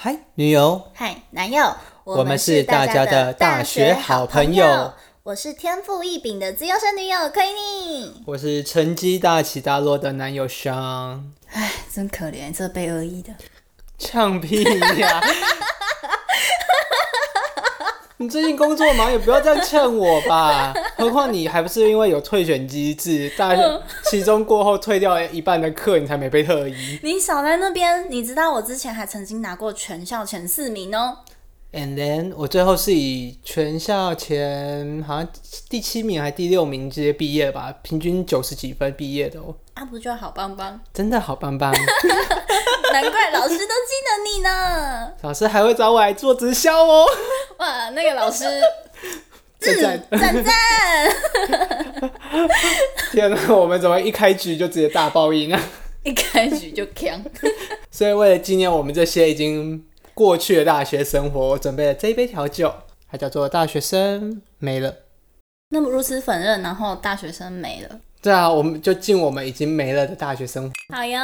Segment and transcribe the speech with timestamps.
[0.00, 0.80] 嗨，女友。
[0.94, 1.74] 嗨，男友。
[2.04, 4.92] 我们是大家的大学好朋友。
[5.24, 8.12] 我是天赋异禀的自由身女友 Queenie。
[8.24, 11.22] 我是成绩大起大落的男友 Sean。
[11.50, 13.34] 唉，真可怜，这被恶意的。
[13.98, 14.62] 呛屁
[14.98, 15.20] 呀！
[18.18, 20.72] 你最近工作忙，也不要这样呛我吧。
[20.98, 26.98] 何况你还不是因为有退选机制，大学期中过后退掉一半的课，你才没被特一。
[27.04, 31.18] 你少在那边，你知道我之前还曾经拿过全校前四名哦。
[31.70, 35.28] And then 我最后是以全校前好像
[35.68, 39.54] 第七名还是第六名直接毕业吧，平均九十几分毕业的哦。
[39.74, 40.80] 啊，不就好棒棒？
[40.92, 41.72] 真的好棒棒。
[42.90, 45.12] 难怪老师都记得你呢。
[45.20, 47.06] 老师还会找我来做直销哦。
[47.58, 48.44] 哇，那个老师，
[49.58, 50.52] 赞赞！
[53.10, 55.60] 天哪，我们怎么一开局就直接大爆音啊？
[56.04, 57.20] 一开局就锵。
[57.90, 62.72] 所以为了纪念我们这些已经过去的大学生活，我准备了这一杯调酒，
[63.10, 64.94] 它叫做大学生没了。
[65.70, 68.00] 那么如此粉嫩，然后大学生没了。
[68.22, 70.72] 对啊，我们就敬我们已经没了的大学生活。
[70.96, 71.18] 好哟。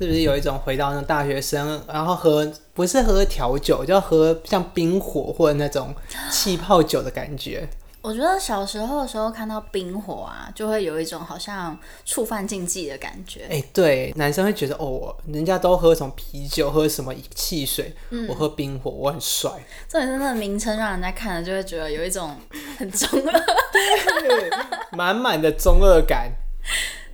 [0.00, 5.94] 是不是有一种回到那大学生，然后喝不是喝调酒，就喝像冰火或者那种
[6.30, 7.68] 气泡酒的感觉？
[8.02, 13.44] 我觉得小时候的时候看到冰火啊，就会有一种好像触犯禁忌的感觉。
[13.44, 19.50] 哎、欸，对，男生会觉得哦，人家都喝什么啤酒，喝什么汽水，嗯、我喝冰火，我很帅。
[19.88, 22.36] 这也是那个名称，让人家看了就会觉得有一种
[22.76, 23.32] 很中二，
[24.20, 24.50] 对，
[24.92, 26.30] 满满的中二感。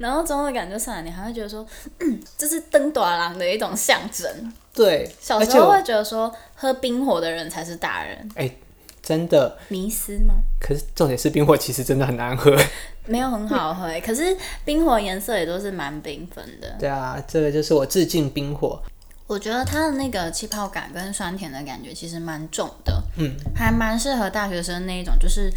[0.00, 1.64] 然后中二感就上来，你还会觉得说，
[1.98, 4.26] 嗯，这是登大郎的一种象征。
[4.72, 8.16] 对，小时候会觉得说，喝冰火的人才是大人。
[8.34, 8.58] 哎、欸，
[9.02, 10.36] 真的迷思吗？
[10.58, 12.56] 可是重点是冰火其实真的很难喝，
[13.04, 13.88] 没有很好喝。
[14.00, 14.34] 可是
[14.64, 16.74] 冰火颜色也都是蛮缤纷的。
[16.78, 18.82] 对啊，这个就是我致敬冰火。
[19.26, 25.52] 我觉得它的那个气泡感跟酸甜的感觉其实蛮重的，嗯，还蛮适合大学生那一种，就是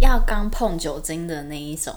[0.00, 1.94] 要刚碰酒精的那一种。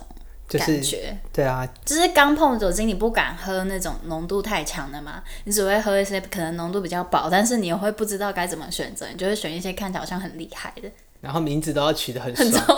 [0.47, 12.63] 就是、感觉对啊，就是刚碰酒精，你不敢喝那种浓度太强的嘛，你只会喝一些可能浓度比较薄，但是你又会不知道该怎么选择，你就会选一些看起来好像很厉害的，然后名字都要取得很爽。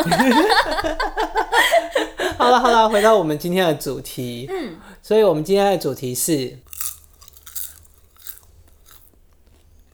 [2.37, 6.57] 好了好了，回到我们今天的主题，嗯，所以我们今天的主题是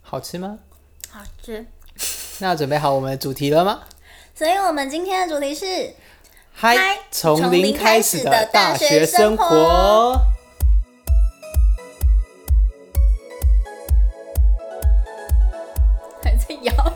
[0.04, 0.60] 好吃吗？
[1.10, 1.66] 好吃。
[2.38, 3.80] 那准备好我们的主题了吗？
[4.36, 5.96] 所以我们今天的主题是。
[6.56, 6.78] 嗨，
[7.12, 10.18] 从零开始的大学生活，
[16.24, 16.94] 还在咬，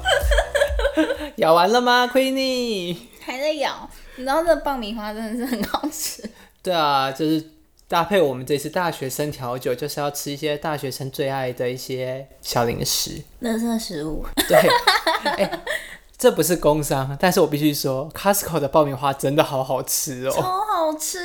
[1.38, 2.96] 咬完了吗，Queenie？
[3.20, 6.24] 还在咬，你知道这爆米花真的是很好吃。
[6.64, 7.44] 对啊，就是
[7.90, 14.26] 搭配我们这次大学生调酒，就是要吃一些大学生最爱的一些小零食，垃圾食物。
[14.48, 14.58] 对，
[15.36, 15.60] 欸
[16.18, 21.20] 这不是工伤，但是我必须说，Costco 的爆米花真的好好吃哦，超好吃。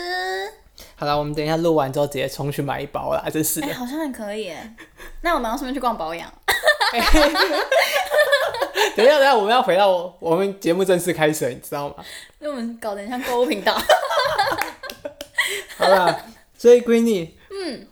[0.96, 3.68] 好了，我们等一下录完之后直接冲去买一包啦，真是的。
[3.68, 4.74] 哎、欸，好像还可以耶。
[5.22, 6.30] 那我们要顺便去逛保养。
[6.92, 7.00] 欸、
[8.94, 11.94] 等一下，等一下，我们要回到我，我们节目正式开始了，你知道吗？
[12.40, 13.74] 因为我们搞得很像购物频道。
[15.78, 16.26] 好了，
[16.58, 17.86] 所以 Queenie，嗯，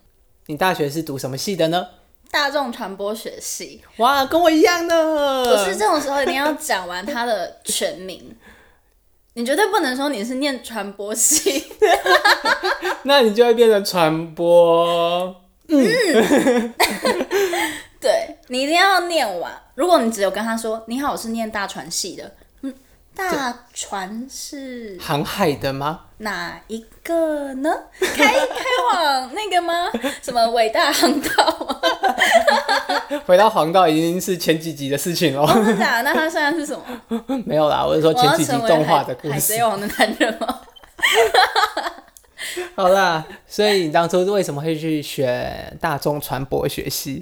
[0.47, 1.87] 你大学是读什么系的呢？
[2.31, 5.45] 大众传播学系，哇，跟我一样的。
[5.45, 8.37] 不是这种时候一定要讲完他的全名，
[9.35, 11.65] 你绝对不能说你是念传播系，
[13.05, 15.35] 那你就会变成传播。
[15.69, 16.75] 嗯，嗯
[18.01, 19.53] 对，你一定要念完。
[19.75, 22.40] 如果你只有跟他说“你好，我是念大传系的”，嗯，
[23.15, 26.01] 大船是航海的吗？
[26.19, 27.71] 哪一个呢？
[28.01, 29.91] 开开往那个吗？
[30.23, 31.83] 什么伟大航道？
[33.27, 35.47] 回到航道已经是前几集的事情了。
[35.53, 36.11] 真的假的？
[36.11, 36.75] 那他现在是什
[37.09, 37.43] 么？
[37.45, 39.33] 没有啦，我是说前几集动画的故事。
[39.35, 40.61] 海贼王的男人吗？
[42.75, 47.21] 好啦，所以你当初为什么会去选大众传播学系？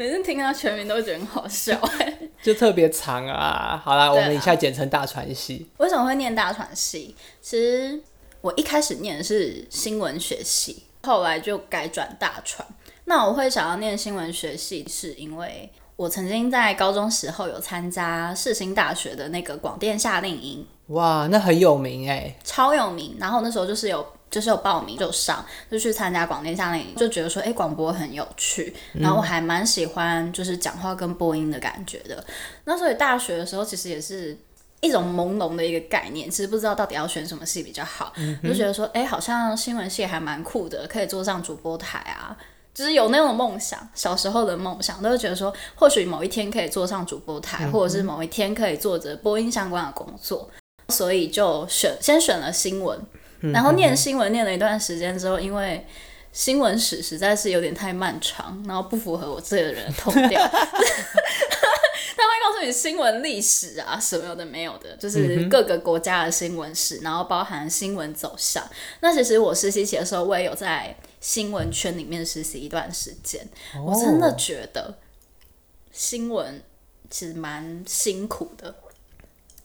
[0.00, 1.78] 每次听他全名都会觉得很好笑，
[2.42, 3.78] 就特别长啊。
[3.84, 5.70] 好啦，我们以下简称大传系。
[5.76, 7.14] 为什么会念大传系？
[7.42, 8.00] 其实
[8.40, 12.66] 我一开始念的是新闻学系，后来就改转大传。
[13.04, 20.66] 那我会想要念新闻学系，是因为我曾经在高中时候有参加世新大学的那个广电夏令营。
[20.86, 23.18] 哇，那很有名哎，超有名。
[23.20, 24.06] 然后那时候就是有。
[24.30, 32.24] 就是有报名就上，就去参加广电夏令营，就觉得说，哎、欸，广播很有趣，然后我还蛮喜欢就是讲话跟播音的感觉的。
[32.64, 34.38] 那所以大学的时候，其实也是
[34.80, 42.36] 一种朦胧的一个概念，其实不知道到底要选什么系比较好，嗯、就觉得说，哎、欸，好像新闻系还蛮酷的，可以坐上主播台啊，
[42.72, 50.48] 就是有那种梦想，小时候的梦想，都会觉得说，或许某一天可以坐上主播台，嗯、或者是某一天可以做着播音相关的工作，
[50.88, 52.98] 所以就选先选了新闻，
[53.52, 55.86] 然后念新闻念了一段时间之后，因为
[56.32, 60.40] 新闻史实在是有点太漫长，然后不符合我这个人的痛调。
[62.16, 68.62] 他会告诉你新闻历史啊，什么的没有的，就是各个国家的新闻史，然后包含新闻走向。
[69.00, 73.48] 那其实我实习期的时候，我也有在新闻圈里面实习一段时间。
[73.82, 74.98] 我真的觉得
[75.90, 76.62] 新闻
[77.08, 78.74] 其实蛮辛苦的。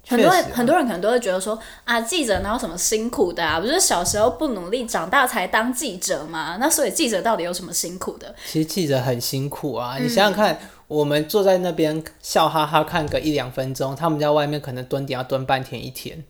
[0.08, 3.60] 很多人、啊、很多人可能都会觉得说啊，记者哪有什么辛苦的啊？
[3.60, 6.58] 不是小时候不努力，长大才当记者吗？
[6.60, 8.34] 那所以记者到底有什么辛苦的？
[8.46, 10.54] 其实记者很辛苦啊，你想想看。
[10.54, 10.58] 嗯
[10.88, 16.24] 我们坐在那边笑哈哈看个一两分钟，他们在外面可能蹲点要蹲半天一天，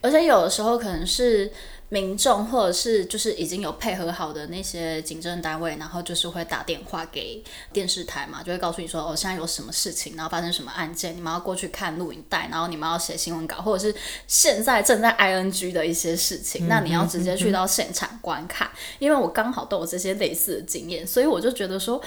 [0.00, 1.48] 而且有的时候可能是
[1.90, 13.94] 民众或者是就是已经有配合好的那些警政单位，然后就是会打电话给电视台嘛，就会告诉你说哦，现在有什么事情，然后发生什么案件，你们要过去看录影带，然后你们要写新闻稿，或者是
[14.26, 18.66] 现在正在 ing 的一些事情，那你要直接去到现场观看。
[18.68, 22.02] 嗯、因为我刚好都有这些类似的经验，所以我就觉得说。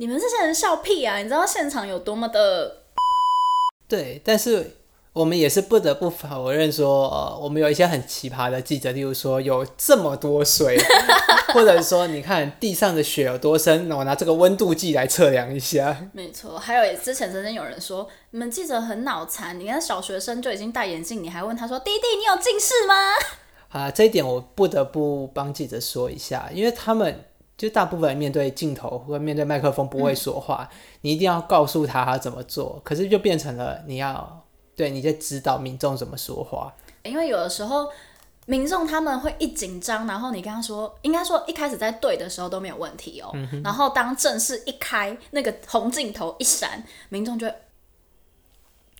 [0.00, 1.16] 你们这些人笑屁啊！
[1.16, 2.84] 你知道现场有多么的……
[3.88, 4.77] 对，但是
[5.18, 10.78] 我们也是不得不否认说，呃，我们有一些很奇葩的记者，例如说有这么多水，
[11.52, 16.06] 或者说你看地上的雪有多深，那我拿这个温度计来测量一下。
[16.12, 22.94] 没错，还有之前曾经有人说，你们记者很脑残，你看小学生就已经戴眼镜，你还问他说：“弟弟，你有近视吗？”
[23.76, 27.24] 啊，这一点我不得不帮记者说一下，因为他们。
[27.58, 32.80] 就大部分人面对镜头或面对麦克风不会说话，嗯、你一定要告诉他他怎么做。
[32.84, 34.37] 可是就变成了你要
[34.78, 36.72] 对你在指导民众怎么说话。
[37.02, 37.90] 因为有的时候
[38.46, 43.30] 民众他们会一紧张，然后你跟他说，应该说一开始在对的时候都没有问题哦。
[43.34, 47.54] 嗯、然后当正式一开，那个红镜头一闪，民众就会。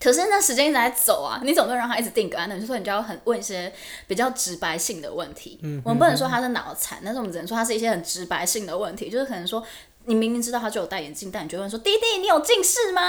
[0.01, 2.47] 可是那时间一直在走啊，你总不能让他一直定格啊？
[2.47, 3.73] 那就说你就要很问一些
[4.07, 5.59] 比较直白性的问题。
[5.63, 9.63] 嗯，我们不能说他是脑残，但是我们只能说他是一些很直白性的问题，就是可能说
[10.05, 13.01] 你明明知道他就有戴眼镜，但你就问说：“弟弟，你有近视吗？”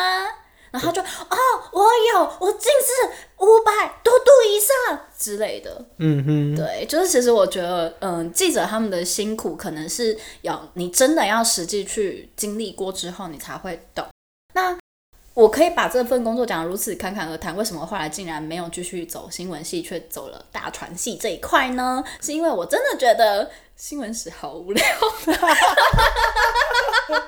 [0.71, 1.37] 然后他就：“哦，
[1.71, 1.83] 我
[2.13, 14.05] 有，我近视五百多度以上之类的。”嗯哼，对，就是其实我觉得，嗯，记者他们的辛苦可能是要你真的要实际去经历过之后，你才会懂。
[15.39, 15.43] 那。
[15.43, 22.03] 我可以把这份工作讲得如此侃侃而谈，为什么后来竟然没有继续走新闻系，却走了大传系这一块呢？
[22.19, 24.97] 是因为我真的觉得新闻史好无聊，新
[27.15, 27.21] 闻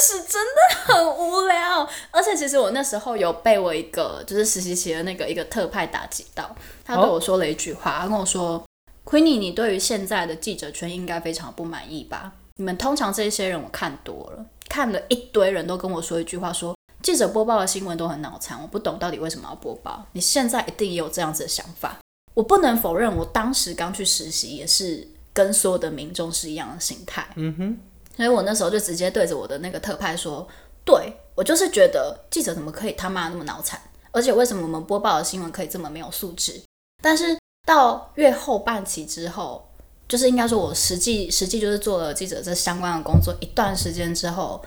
[0.00, 1.88] 史真的很无聊。
[2.10, 8.60] 而且其实我那时候有被我一个就是实习期的那个一个特派打击到，他对我说了一句话，他跟我说
[9.04, 12.32] ：“Queenie，你对于现在的记者圈应该非常不满意吧？
[12.56, 16.74] 你们通常这些人我看多了，看了一堆人都跟我说一句话说。”
[17.06, 20.04] 记者播报的新闻都很脑残，我不懂到底为什么要播报。
[20.10, 22.00] 你现在一定也有这样子的想法，
[22.34, 27.24] 我不能否认，我当时刚去实习也是跟所有的民众是一样的心态。
[27.36, 27.78] 嗯哼，
[28.16, 30.48] 所以我那时候就直接对着我的那个特派说
[30.84, 33.80] ：“对，我就是觉得记者怎么可以他妈那么脑残，
[34.10, 36.60] 而且为什么我们播报的新闻可以这么没有素质？”
[37.00, 39.64] 但是到月后半期之后，
[40.08, 44.60] 就是应该说我实际实际就是做了记者这相关的工作一段时间之后。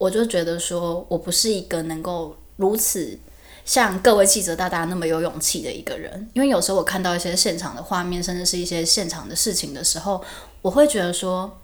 [0.00, 3.18] 我就觉得说，我不是一个能够如此
[3.66, 10.24] 像各位记者大大那么有勇气的一个人，因为有时候我看到一些现场的画面，甚至是一些现场的事情的时候，
[10.62, 11.60] 我会觉得说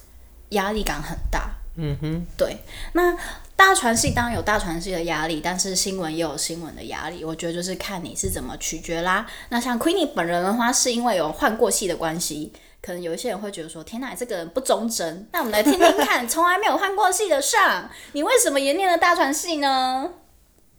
[0.50, 1.48] 压力感很大。
[1.76, 2.58] 嗯哼，对。
[2.92, 3.16] 那
[3.56, 7.24] 大传系当然有大传系的压力，但是新闻也有新闻的压力。
[7.24, 9.26] 我觉得就是看你是怎么取决啦。
[9.48, 12.52] 那像 Queenie 本人的话，是因为有换过戏的关系。
[12.82, 20.10] 可能有一些人会觉得说：“天哪，这个人不忠贞。”那我们来听听看， 从来没有换过戏的上，你为什么也念了大传系呢？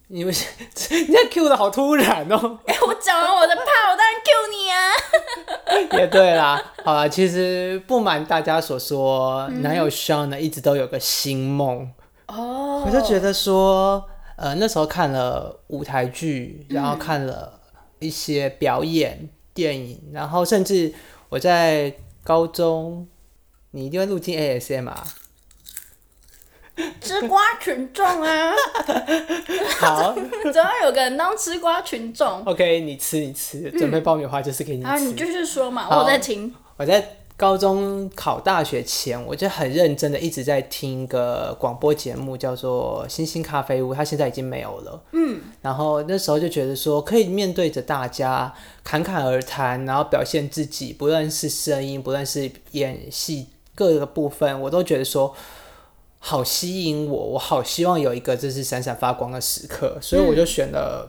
[0.09, 0.65] 你为什么？
[0.89, 2.59] 你这 Q 的好突然哦！
[2.65, 5.99] 哎、欸，我讲完我的怕，我当然 Q 你啊。
[5.99, 11.91] 也对啦，好啦，其实不瞒大家所说，男友 Sean 呢一直都有个新梦
[12.27, 12.83] 哦。
[12.85, 14.01] 我就觉得说，
[14.37, 17.59] 呃，那时候看了舞台剧，然后看了
[17.99, 20.93] 一些表演、嗯、电影，然后甚至。
[21.29, 21.93] 我在
[22.23, 23.07] 高中，
[23.71, 25.07] 你一定会录进 ASM 啊，
[27.01, 28.53] 吃瓜群众啊，
[29.79, 32.43] 好，总要有个人当吃瓜群众。
[32.45, 34.87] OK，你吃你吃，准备爆米花就是给你吃。
[34.87, 36.53] 啊，你继续说嘛，我在听。
[36.77, 45.03] 我在高中考大学前，我就很认真的一直在听一个广播节目，叫做《星星咖啡屋》，它现在已经没有了。
[45.11, 48.51] 嗯，然后那时候就觉得说，可以面对着大家
[48.83, 55.35] 侃侃而谈，然后表现自己，不论是声音，不论是演戏各个部分，我都觉得说
[56.17, 61.07] 好吸引我，我好希望有一个就是闪闪发光的时刻，所以我就选了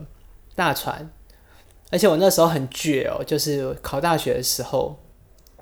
[0.54, 0.98] 大传。
[1.00, 1.10] 嗯、
[1.92, 4.94] 而且我那时候很倔哦，就是考大学的时候。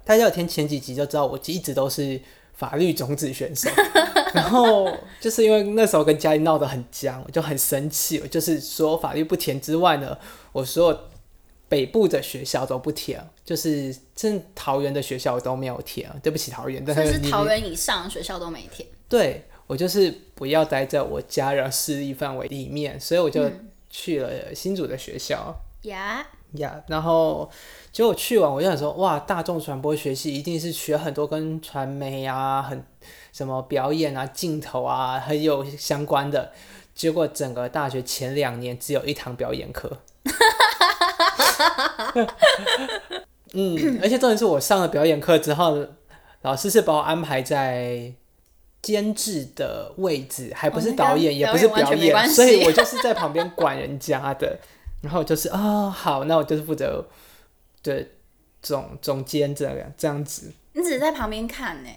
[0.07, 2.21] 大家有听前几集就知道，我一直都是
[2.55, 3.69] 法律种子选手。
[4.33, 8.21] 然后就是因为那时候跟家里闹得很僵，我就很生气。
[8.21, 10.17] 我就是说法律不填之外呢，
[10.53, 11.01] 我所有
[11.69, 16.09] 北部的学校都不填，就是正桃园的学校我都没有填。
[16.23, 18.89] 对不起桃园，但是，桃园以上学校都没填。
[19.09, 23.51] 对，我就是不要待在我家人势力范围里面，所以我就
[23.91, 25.59] 去了新竹的学校。
[25.83, 26.27] 呀
[26.59, 27.51] 呀，然后。
[27.93, 32.85] 结果去完，我就想说，哇，大众传播学系一定是学很多跟传媒啊、很
[33.33, 36.53] 什么表演啊、镜头啊很有相关的。
[36.95, 39.91] 结果整个大学前两年只有一堂表演课。
[43.55, 45.87] 嗯，而且重点是我上了表演课之后，
[46.43, 48.13] 老师是把我安排在
[48.83, 54.59] 监制的位置，还不是导演，也不是表演，所以我就是在旁边管人家的。
[55.03, 57.07] 然后就是啊、哦，好，那我就是负责。
[57.83, 58.17] 对，
[58.61, 61.91] 总总监这样这样子，你只是在旁边看呢。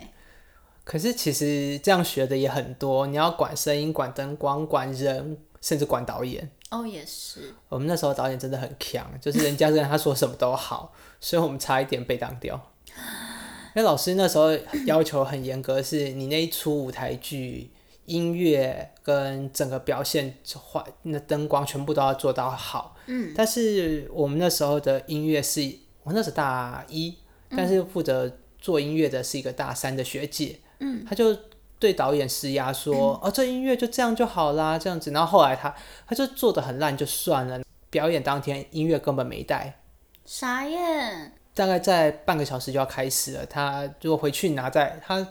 [0.83, 6.49] 可是其实这样学的也很多，你要管声音、管灯光、管人，甚至管导演。
[6.69, 7.53] 哦，也是。
[7.69, 12.59] 我们那时候导演真的很强，就是人家跟他说什么都好， 所以我们差一点被当掉。
[13.75, 17.71] 因为老师那时候要求很严格，是你那一出舞台剧
[18.09, 22.95] 音乐跟整个表现画那灯光全部都要做到好。
[23.05, 25.61] 嗯，但是我们那时候的音乐是，
[26.01, 27.15] 我那时大一，
[27.51, 31.37] 但是负责做音乐的是一个大三的学姐，嗯，她就
[31.77, 35.11] 对导演施压说，嗯、哦，这音乐就这样就好啦，这样子。
[35.11, 35.75] 然后后来她
[36.07, 37.61] 她就做的很烂，就算了。
[37.91, 39.79] 表演当天音乐根本没带，
[40.25, 41.33] 傻眼。
[41.53, 45.27] 大概在半个小时就要开始了，她如果回去拿在她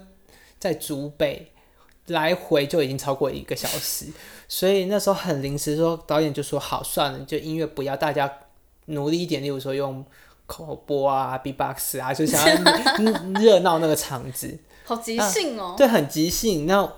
[0.58, 1.52] 在竹北。
[2.08, 4.06] 来回就已经超过一个小时，
[4.48, 8.30] 所以那时候很临时说，导演就说好算了，就音乐不要，大家
[8.86, 10.04] 努力一点，例如说用
[10.46, 14.58] 口播啊、B-box 啊，就想要热闹那个场子。
[14.84, 15.74] 好即兴哦！
[15.76, 16.66] 对，很即兴。
[16.66, 16.92] 那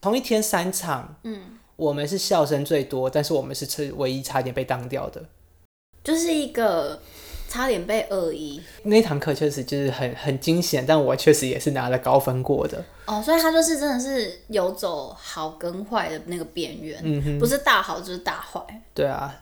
[0.00, 5.24] 同一天三场，嗯，我们是笑声最多，但是我们是唯一差点被当掉的，
[6.04, 7.00] 就是一个。
[7.52, 8.58] 差点被恶意。
[8.84, 12.82] 那堂课确实就是很很惊险，但我确实也是拿了高分过的。
[13.04, 18.58] 哦，所以他就是真的是游走好跟坏的那个边缘，嗯哼，不是大好就是大坏。
[18.94, 19.34] 对啊，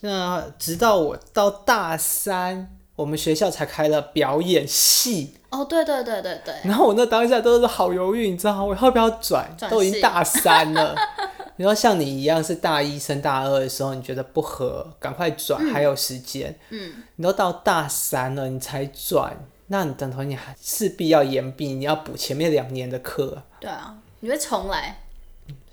[0.00, 5.34] 那直到我到大三，我们学校才开了表演系。
[5.50, 6.54] 哦，对对对对对。
[6.64, 8.64] 然后我那当下都是好犹豫，你知道吗？
[8.64, 9.48] 我要不要转？
[9.70, 10.96] 都已经大三了。
[11.56, 16.58] 你说像你一样是大一升大二的时候，你觉得不合，赶快转，嗯、还有时间。
[16.70, 19.36] 嗯，你都到大三了，你才转，
[19.68, 23.42] 那你等同你还势必要延毕，你要补前面两年的课。
[23.60, 25.02] 对啊，你会重来，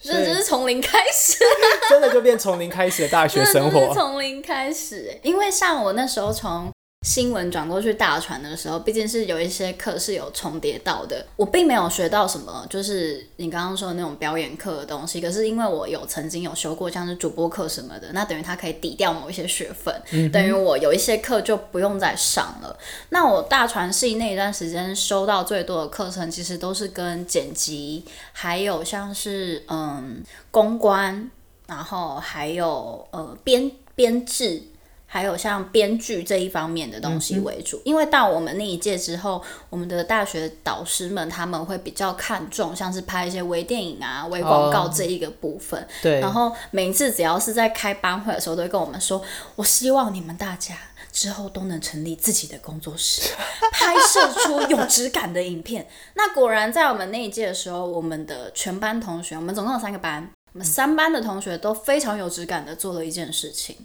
[0.01, 1.43] 这只是从零开始，
[1.89, 5.19] 真的就变从零开始的大学生活， 从零开始。
[5.24, 6.69] 因为像我那时候从。
[7.03, 11.25] 新闻转过去大传的时候，毕竟是有一些课是有重叠到的。
[11.38, 15.22] 我并没有学到什么，就是你刚刚说的那种表演课的东西。
[15.22, 22.77] 可是因为我有曾经有修过像是主播课什么的，那等于它可以抵掉某一些学分，嗯、等于我有一些课就不用再上了。
[23.12, 28.03] 那我大传系那一段时间收到最多的课程，其实都是跟剪辑，
[28.34, 31.32] 还有像是嗯公关，
[31.65, 34.63] 然后还有呃编编制。
[35.11, 45.81] 还有像编剧这一方面的东西为主，嗯、因为到我们那一届之后，我们的大学导师们他们会比较看重，像是拍一些微电影啊、微广告这一个部分。
[45.81, 46.19] 哦、对。
[46.19, 49.19] 然后每一次只要是在开班会的时候，都会跟我们说
[49.57, 50.77] ：“我希望你们大家
[51.11, 53.33] 之后都能成立自己的工作室，
[53.73, 63.75] 拍摄出有质感的影片。”那果然在我们那一届的时候，我们的全班同学，我们总共有三个班，我们三班的同学都非常有质感的做了一件事情。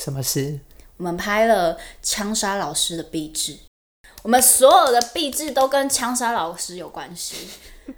[0.00, 0.58] 什么事？
[0.96, 3.58] 我们拍了枪杀老师的壁纸，
[4.22, 7.46] 我们所有的壁纸都跟枪杀老师有关系。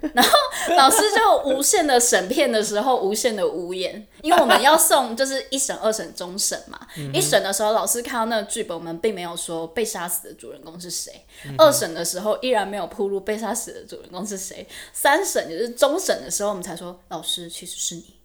[0.13, 0.31] 然后
[0.75, 6.77] 老师就无限的审片的时候，无限的无言，因为我们要送就是一审、二审、终审嘛。
[7.13, 11.25] 一审的时候，老师看到那个剧本，我们并没有说被杀死的主人公是谁。
[11.57, 14.67] 二审的时候，依然没有铺路被杀死的主人公是谁。
[14.91, 18.15] 三审也就是终审的时候，我们才说老师其实是你。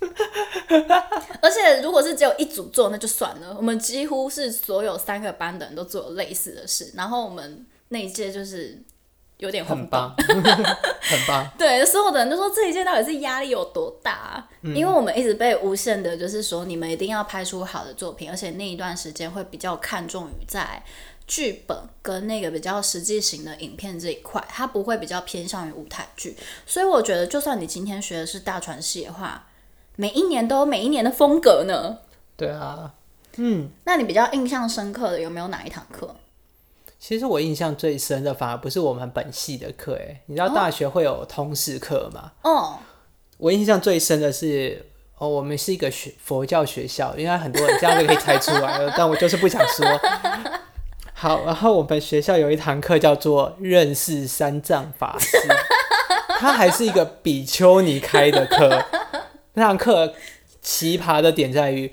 [1.42, 3.54] 而且，如果是只有一组做，那就算了。
[3.56, 8.82] 我们几乎是所有三个班的人都做了类似的事，然后我们那一届就是
[9.36, 11.46] 有点 很棒，很棒。
[11.58, 14.48] 对，所有的人都说这一届到底是压力有多大啊？
[14.62, 20.82] 嗯，因为我们一直被无限的，就是说你们一定要拍出好的作品，而且那一段时间会比较看重于在。
[21.30, 29.46] 剧本跟那个比较实际型的影片这一块，它不会比较偏向于舞台剧，所以我觉得，就算你今天学的是大传系的话，
[29.94, 31.98] 每一年都有每一年的风格呢。
[32.36, 32.94] 对啊，
[33.36, 36.16] 嗯，那你比较印象深刻的有没有哪一堂课？
[36.98, 42.32] 其实我印象最深的反而不是我们本系的课，哎，你知道大学会有通识课吗？
[42.42, 42.80] 哦，
[43.38, 44.84] 我印象最深的是，
[45.18, 49.86] 哦，我们是一个学佛教学校，应该很多人这样就可以猜出来了，但我就是不想说。
[51.20, 55.36] 好，然后我们学校有一堂课叫做认识三藏法师，
[56.38, 58.82] 他还是一个比丘尼开的课。
[59.52, 60.14] 那堂课
[60.62, 61.92] 奇葩的点在于，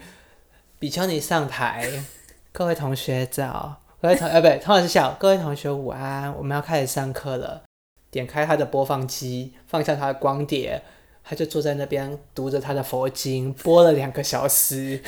[0.79, 2.05] 比丘尼上台，
[2.53, 7.63] 各位同学早，各位同呃不对，通常是下午，各位同学午安，我们要开始上课了。
[8.09, 10.81] 点开他的播放机，放下他的光碟，
[11.25, 15.03] 他就坐在那边读着他的佛经，播了两个小时。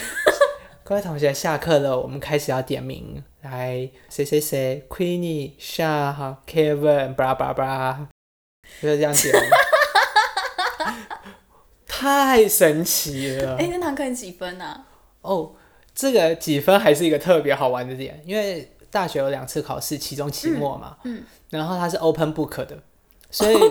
[0.90, 3.24] 各位同学，下课了，我们开始要点名。
[3.44, 8.08] 来，谁谁谁，Queenie、Sean、Kevin，巴拉巴拉巴拉，
[8.82, 9.36] 就是这样点。
[11.86, 13.52] 太神奇了！
[13.58, 14.84] 哎、欸，那堂课你几分啊？
[15.22, 15.54] 哦，
[15.94, 20.98] 这个几分还是一个特别好玩的点，因为大学有两次考试，期中、期末嘛。
[21.04, 21.18] 嗯。
[21.18, 22.82] 嗯然后它是 Open Book 的，
[23.30, 23.56] 所以。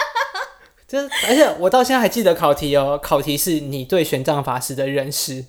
[0.88, 5.44] 就是，而且我到现在还记得考题哦，考题是你对玄奘法师的认识。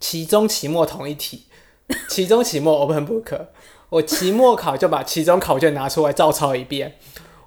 [0.00, 1.46] 期中、期末同一题，
[2.08, 3.46] 期中、期末 open book，
[3.90, 6.96] 我期末考就把期中考卷拿出来照抄一遍。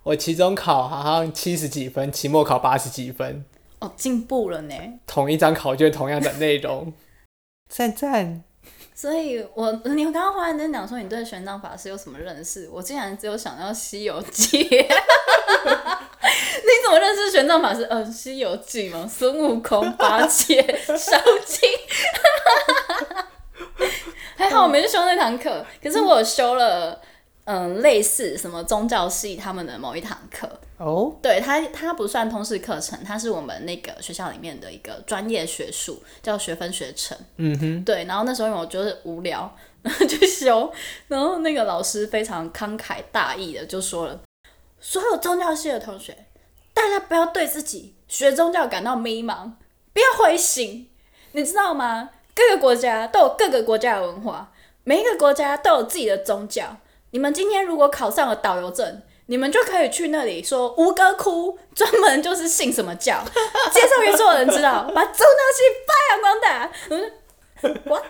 [0.03, 3.46] 我期中考好像七十几分，期末考八十几分。
[3.79, 4.75] 哦，进步了呢。
[5.05, 6.93] 同一张考卷，同样的内容，
[7.70, 8.43] 赞赞。
[8.93, 12.70] 所以我，你刚刚忽然间讲说你对玄奘法师有什么认识？
[12.72, 14.63] 我竟然只有想到《西游记》。
[16.63, 17.83] 你怎么认识玄奘法师？
[17.83, 19.07] 呃，《西游记》吗？
[19.09, 21.61] 孙悟空、八戒、烧鸡。
[24.35, 26.99] 还好我没去修那堂课，可是我有修了，
[27.45, 30.49] 嗯、呃，类似什么宗教系他们的某一堂课。
[30.77, 37.15] 哦，对，它它不算通识课程，它是我们那个学校里面的一个专业学术，叫学分学程。
[37.37, 40.74] 嗯哼，对，然后那时候我就是无聊，然后就修，
[41.07, 44.19] 然后那个老师非常慷慨大义的就说了，
[44.79, 46.17] 所有宗教系的同学，
[46.74, 49.51] 大家不要对自己学宗教感到迷茫，
[49.94, 50.90] 不要灰心，
[51.34, 52.10] 你知道吗？
[52.34, 54.51] 各个国家都有各个国家的文化，
[54.84, 56.77] 每一个国家都有自己的宗教。
[57.12, 63.22] 你们今天如果考上了导游证，你们就可以去那里说吴哥窟，专门就是信什么教，
[63.72, 66.72] 介绍给所有人知道，把宗教系发扬光大。
[67.90, 68.03] What？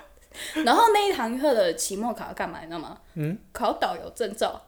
[0.65, 2.60] 然后那一堂课的期末考要干嘛？
[2.62, 2.97] 你知道吗？
[3.15, 4.62] 嗯，考导游证照。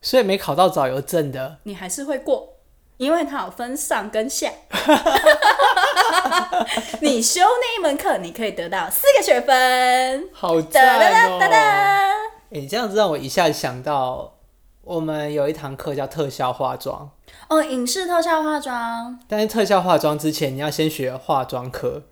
[0.00, 2.59] 所以没考到导游证的，你还是会过。
[3.00, 4.52] 因为它有分上跟下，
[7.00, 10.28] 你修那一门课，你可以得到四个学分。
[10.34, 10.98] 好赞
[11.32, 11.38] 哦！
[11.40, 14.34] 哎、欸，这样子让我一下想到，
[14.82, 17.10] 我们有一堂课叫特效化妆。
[17.48, 19.18] 哦，影视特效化妆。
[19.26, 22.02] 但是特效化妆之前，你要先学化妆课，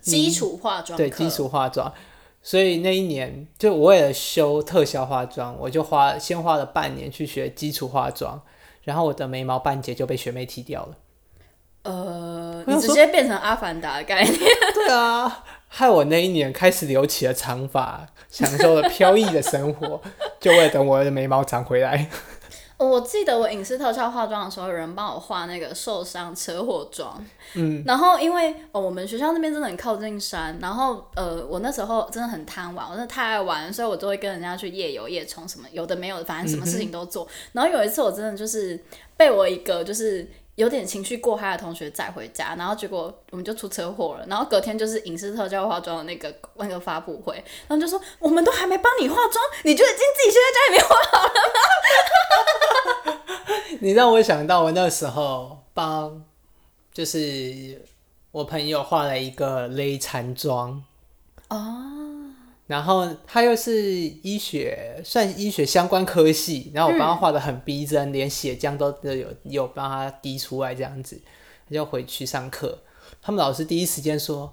[0.00, 0.96] 基础化妆。
[0.96, 1.92] 对，基础化妆。
[2.42, 8.40] 所以那一年，就我为了修特效化妆，我就花先花了半年去学基础化妆。
[8.88, 10.94] 然后我的眉毛半截就被学妹剃掉了。
[11.82, 14.34] 呃，你直接变成阿凡达的概念。
[14.74, 20.00] 对啊，害我那一年开始留起了长发，享受了飘逸的生活，
[20.40, 22.08] 就为了等我的眉毛长回来。
[22.78, 27.24] 我记得我影视特效化妆的时候，有人帮我画那个受伤车祸妆。
[27.54, 37.24] 嗯，然后因为哦，我们学校那边真的很靠近山，然后呃，我那时候真的很贪玩，我真的太爱玩，所以我都会跟人家去夜游、夜冲什么，有的没有的，反正什么事情都做。
[37.24, 38.78] 嗯、然后有一次，我真的就是
[39.16, 40.26] 被我一个就是。
[40.58, 44.26] 有点情绪过嗨的同学载回家，然后结果我们就出车祸了。
[44.26, 47.36] 然后隔天就是影视特效化妆的那个那个发布会，
[47.68, 51.22] 然后就说我们都还没帮你化妆，你就已经自己先在家里面化好
[53.06, 53.18] 了？
[53.78, 56.24] 你让我想到我那时候帮
[56.92, 57.80] 就是
[58.32, 60.82] 我朋友化了一个勒残妆
[61.50, 61.97] 哦。
[62.68, 71.18] 然后他又是医学，算医学相关科系，然后我帮他画得很逼真，连血浆都有有帮他滴出来这样子，
[71.66, 72.78] 他就回去上课。
[73.22, 74.52] 他们老师第一时间说：“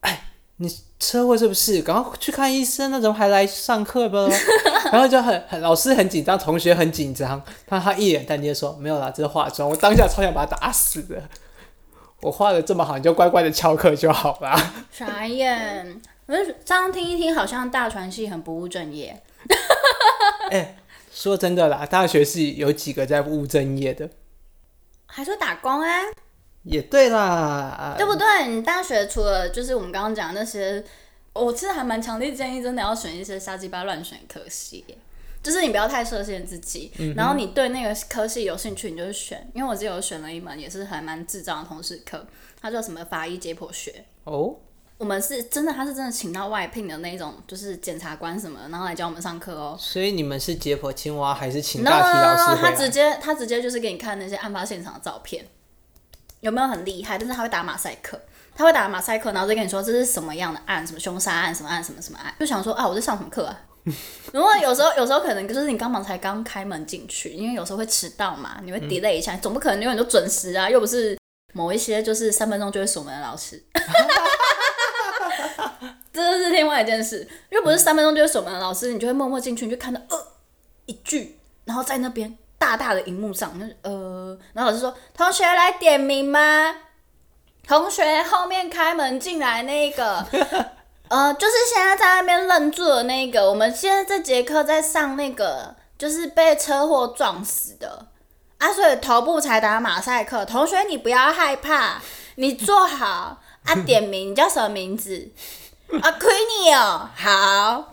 [0.00, 0.28] 哎，
[0.58, 1.82] 你车祸是不是？
[1.82, 4.28] 赶快去看医生，那怎么还来上课吧？”
[4.92, 11.20] 然后就很很老师很紧张，同学很紧张，但他一脸淡定说：“没有啦，这是化妆。”我当下超想把他打死的。
[12.20, 14.56] 我画得这么好，你就乖乖的翘课就好了。
[14.92, 16.00] 傻眼。
[16.32, 19.22] 可是这样听一听，好像大传系很不务正业。
[20.50, 20.76] 哎、欸，
[21.12, 24.08] 说真的啦，大学是有几个在务正业的，
[25.04, 26.00] 还说打工啊？
[26.62, 28.48] 也对啦，对不对？
[28.48, 30.82] 你大学除了就是我们刚刚讲的那些，
[31.34, 34.84] 我其实还蛮强烈建议，真的要选一些瞎鸡巴乱选科系，
[35.42, 39.50] 就是你不要太设限自己，嗯、然后你对那个科系有兴趣，你就选。
[39.54, 42.26] 因为我自己有选了一门也是还蛮智障的通识课，
[42.60, 44.56] 它叫什么法医解剖学哦。
[45.02, 49.76] 我们是真的，他是真的请到外聘的那种，就是检察官什么，然后来教我们上课哦。
[49.76, 55.44] 所以你们是解剖青蛙，还是请大体老师？No, no, no, no, 他直接他直接就是给你看那些案发现场的照片。
[56.38, 57.18] 有没有很厉害？
[57.18, 58.16] 但是他会打马赛克，
[58.54, 63.60] 他会打马赛克，然后再跟你说这是什么样的案，什么凶杀案，什么案，什么什么案，就想说啊，我在上什么课啊？
[64.32, 71.18] 如果有时候有时候可能就是你刚忙才刚开门进去，因为有时候会迟到嘛，你会 delay 一下，嗯、总不可能永远都准时啊，又不是
[71.54, 73.60] 某一些就是三分钟就会锁门的老师，
[76.12, 80.26] 这是另外一件事，又不是三分钟就会锁门老师，你就会默默进去，你就看到呃
[80.86, 82.36] 一句，然后在那边。
[82.58, 86.72] 大大的荧幕上，那呃，然后老师说：“同学来点名吗？
[87.66, 90.24] 同学后面开门进来那个，
[91.10, 93.50] 呃，就是现在在那边愣住的那个。
[93.50, 98.06] 我们现在这节课在上那个，就是被车祸撞死的
[98.58, 100.44] 啊，所以头部才打马赛克。
[100.44, 102.00] 同学你不要害怕，
[102.36, 105.32] 你坐好啊， 点名，你叫什么名字？”
[106.00, 107.92] 啊，亏你哦，好，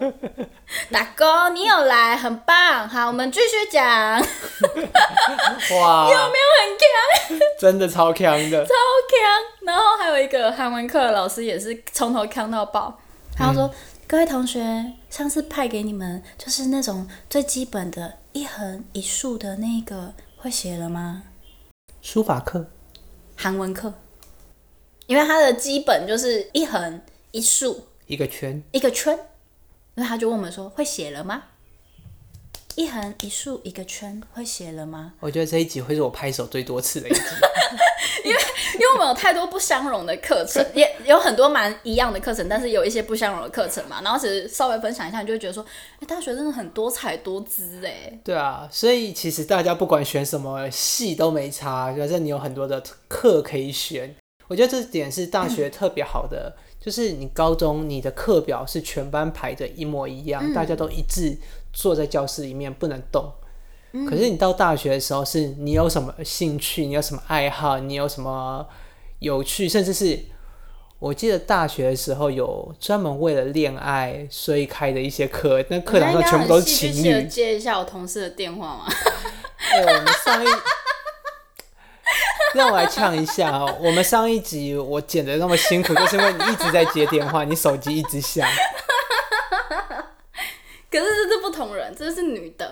[0.90, 3.84] 大哥，你有来，很棒，好，我们继续讲。
[5.82, 7.40] 哇，有没有很强？
[7.60, 9.66] 真的超强的，超强。
[9.66, 12.98] 然后还有一个韩文课老师也是从头强到爆，
[13.36, 13.72] 他说：“嗯、
[14.08, 21.24] 各位同学，上次派给你们就是那种最基本的一横一竖的那个会写了吗？”
[22.02, 22.66] 书法课，
[23.36, 23.94] 韩文课，
[25.08, 27.88] 因为它的基本就是一横一竖。
[28.10, 29.18] 一个圈，一个圈，
[29.94, 31.44] 那他就问我们说：“会写了吗？”
[32.74, 35.14] 一横一竖一个圈，会写了吗？
[35.20, 37.20] 我觉得这一集会是我拍手最多次的一集，
[38.26, 38.38] 因为
[38.74, 44.02] 因为我们有太多不相容的课程，也有很多蛮一样的课程，但是有一些不相容的课程嘛。
[44.02, 45.64] 然后其实稍微分享一下，你就会觉得说，
[46.00, 48.20] 哎，大学真的很多彩多姿哎。
[48.24, 54.16] 对啊，所以其实大家不管选什么系都没差，反正你有很多的课可以选。
[54.48, 56.56] 我觉得这点是大学特别好的。
[56.80, 61.38] 嗯就是你高中你的课表是全班排的一模一样，嗯、大家都一致
[61.74, 63.30] 坐在教室里面不能动。
[63.92, 68.66] 嗯、可是你到大学的时候，是你有什么兴趣，你有什么爱好，你有什么
[69.20, 70.18] 有趣，甚至是
[71.00, 77.28] 我记得大学的时候有专门为了恋爱所以开的一些课，那课堂上全部都是情侣。
[77.28, 78.86] 接一下我同事的电话吗？
[79.72, 80.48] 对， 我们上一。
[82.56, 83.78] 让我来呛一下哦！
[83.80, 88.48] 我们上一集我剪的那么辛苦，就是因为你一直在接电话，你手机一直响。
[90.92, 92.66] 可是这是不同人，这是女的，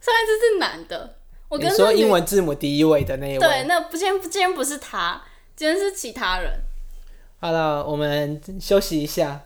[0.00, 1.16] 上一次是男的。
[1.48, 3.38] 我跟你说英文字母第一位的那一位。
[3.38, 5.20] 对，那不，今天今天不是他，
[5.56, 6.60] 今天是其他人。
[7.40, 9.40] 好了，我们休息一下。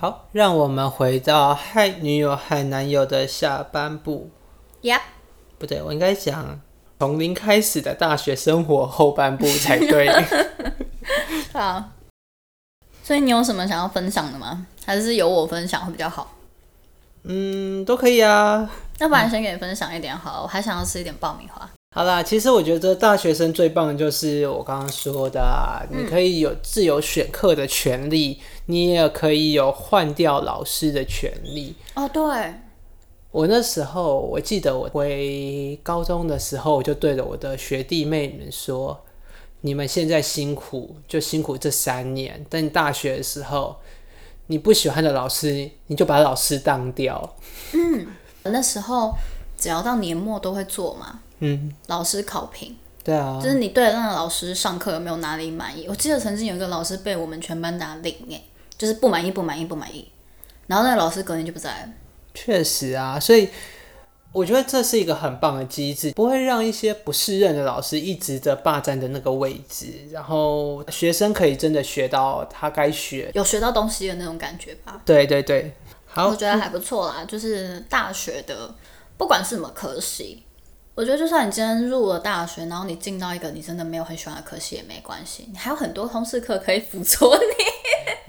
[0.00, 4.30] 好，让我们回到害女友害男友的下半部。
[4.80, 5.00] 呀 Yep，
[5.58, 6.58] 不对，我应该讲
[6.98, 10.08] 从零开始的大学生活后半部才对。
[11.52, 11.90] 好，
[13.04, 14.66] 所以你有什么想要分享的吗？
[14.86, 16.34] 还是由我分享会比较好？
[17.24, 18.70] 嗯，都可以啊。
[19.00, 21.70] 那不然先给你分享一点好了，我还想要吃一点爆米花。
[21.92, 31.74] 好啦，其实我觉得大学生最棒的就是我刚刚说的啊，你可以有自由选课的权利，嗯、你也可以有换掉老师的权利。
[31.96, 32.54] 哦，对，
[33.32, 38.96] 我那时候我记得我回高中的时候，我就对着我的学弟妹们说
[39.62, 43.74] ：“你们现在辛苦就辛苦这三年，等你大学的时候，
[44.46, 47.34] 你不喜欢的老师，你就把老师当掉。”
[47.74, 48.06] 嗯，
[48.44, 49.12] 那时候
[49.56, 51.22] 只要到年末都会做嘛。
[51.40, 55.86] 嗯，老师考评，对啊，就是你对那个老师上课有没有哪里满意？
[55.88, 58.44] 我记得曾经有一个老师被我们全班打零诶，
[58.76, 60.06] 就是不满意，不满意，不满意。
[60.66, 61.88] 然后那个老师隔天就不在了。
[62.34, 63.48] 确实啊，所以
[64.32, 75.00] 我觉得这是一个很棒的机制，不会让一些不适任的老师一直的霸占的那个位置，然后学生可以真的学到他该学，有学到东西的那种感觉吧？
[75.04, 75.74] 对对对，
[76.06, 78.72] 好，我觉得还不错啦，就是大学的
[79.16, 80.44] 不管是什么科系。
[81.00, 87.54] 我觉得，就算你今天入了大学，然后你进到一个你真的没有很喜欢的科系也没关系，你还有很多通识课可以辅佐你，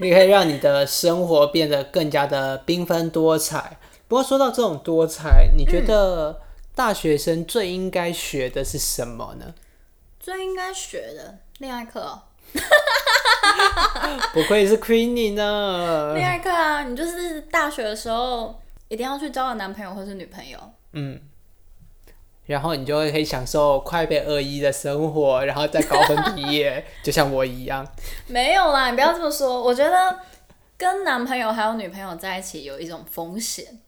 [0.08, 3.76] 你可以让你的生活变得更加的缤纷多彩。
[4.08, 6.40] 不过说到这种多彩，你觉得
[6.74, 9.52] 大学生最应该学的是什么呢？
[10.18, 12.22] 最应该学的恋爱课哦。
[14.32, 16.14] 不愧是 Queenie 呢。
[16.14, 18.58] 恋爱课啊，你就是大学的时候
[18.88, 20.58] 一定要去交个男朋友或是女朋友。
[20.92, 21.20] 嗯。
[22.52, 27.86] 然后你就会可以享受快被二一的生活，然后再高分毕业， 就像我一样。
[28.26, 29.62] 没有啦，你不要这么说。
[29.62, 30.18] 我觉得
[30.76, 33.80] 跟男朋友还有女朋友在一起有一种风险，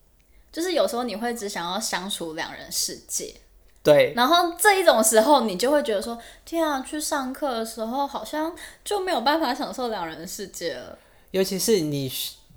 [0.51, 3.35] 就是有时候你会只想要相处两人世界。
[3.83, 4.15] 对。
[4.17, 8.51] 然后这一种时候，你就会觉得说：天啊，去上课的时候好像
[8.83, 10.99] 就没有办法享受两人世界了。
[11.33, 12.11] 尤其是你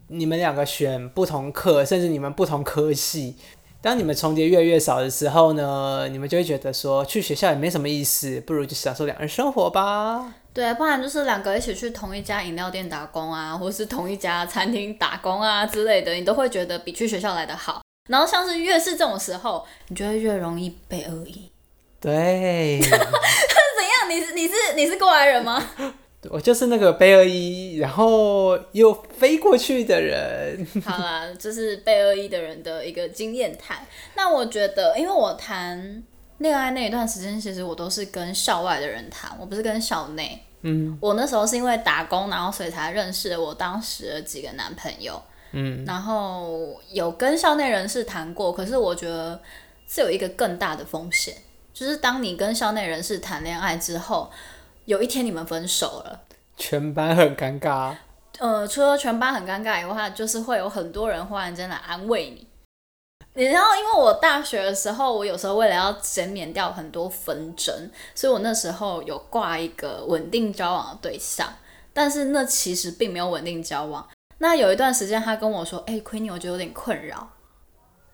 [0.07, 3.35] 你们两个选不同课，甚至你们不同科系。
[3.87, 10.33] 当你们重叠越来越少的时候呢，你们就会觉得说去学校也没什么意思，不如就享受两人生活吧。
[10.53, 17.81] 对，不然就是两个一起去同一家饮料店打工啊，或是同一家餐厅打工啊之类的，你都会觉得比去学校来的好。
[18.09, 21.49] 然后像是越是这种时候，你就会越容易被恶意。
[22.01, 22.81] 对。
[22.83, 24.09] 怎样？
[24.09, 25.65] 你是你是你是过来人吗？
[26.29, 30.65] 我就是那个背二一，然后又飞过去的人。
[30.83, 33.85] 好啦，这是背二一的人的一个经验谈。
[34.15, 36.03] 那我觉得，因为我谈
[36.39, 40.43] 恋爱那一段时间，其实我都是跟校外的人谈，我不是跟校内。
[40.61, 45.21] 嗯，我那时候是因为打工，然后所以才认识了我当时的几个男朋友。
[45.51, 49.39] 嗯，然后有跟校内人士谈过，可是我觉得
[49.87, 51.33] 是有一个更大的风险，
[51.73, 54.29] 就是当你跟校内人士谈恋爱之后。
[54.87, 56.21] 有一天你们分手了，
[56.55, 57.93] 全班很尴尬。
[58.39, 62.47] 呃，除了全班很尴尬以外，就是会有很多人忽然间来安慰你。
[63.33, 71.53] 你知道，因为我大学的时候，我有时候为了要减免掉很多纷争，所以我那时候有挂一个稳定交往的对象，
[71.91, 74.07] 但是那其实并没有稳定交往。
[74.37, 77.27] 那有一段时间，他跟我说：“哎、欸，Queenie，我觉得有点困扰。”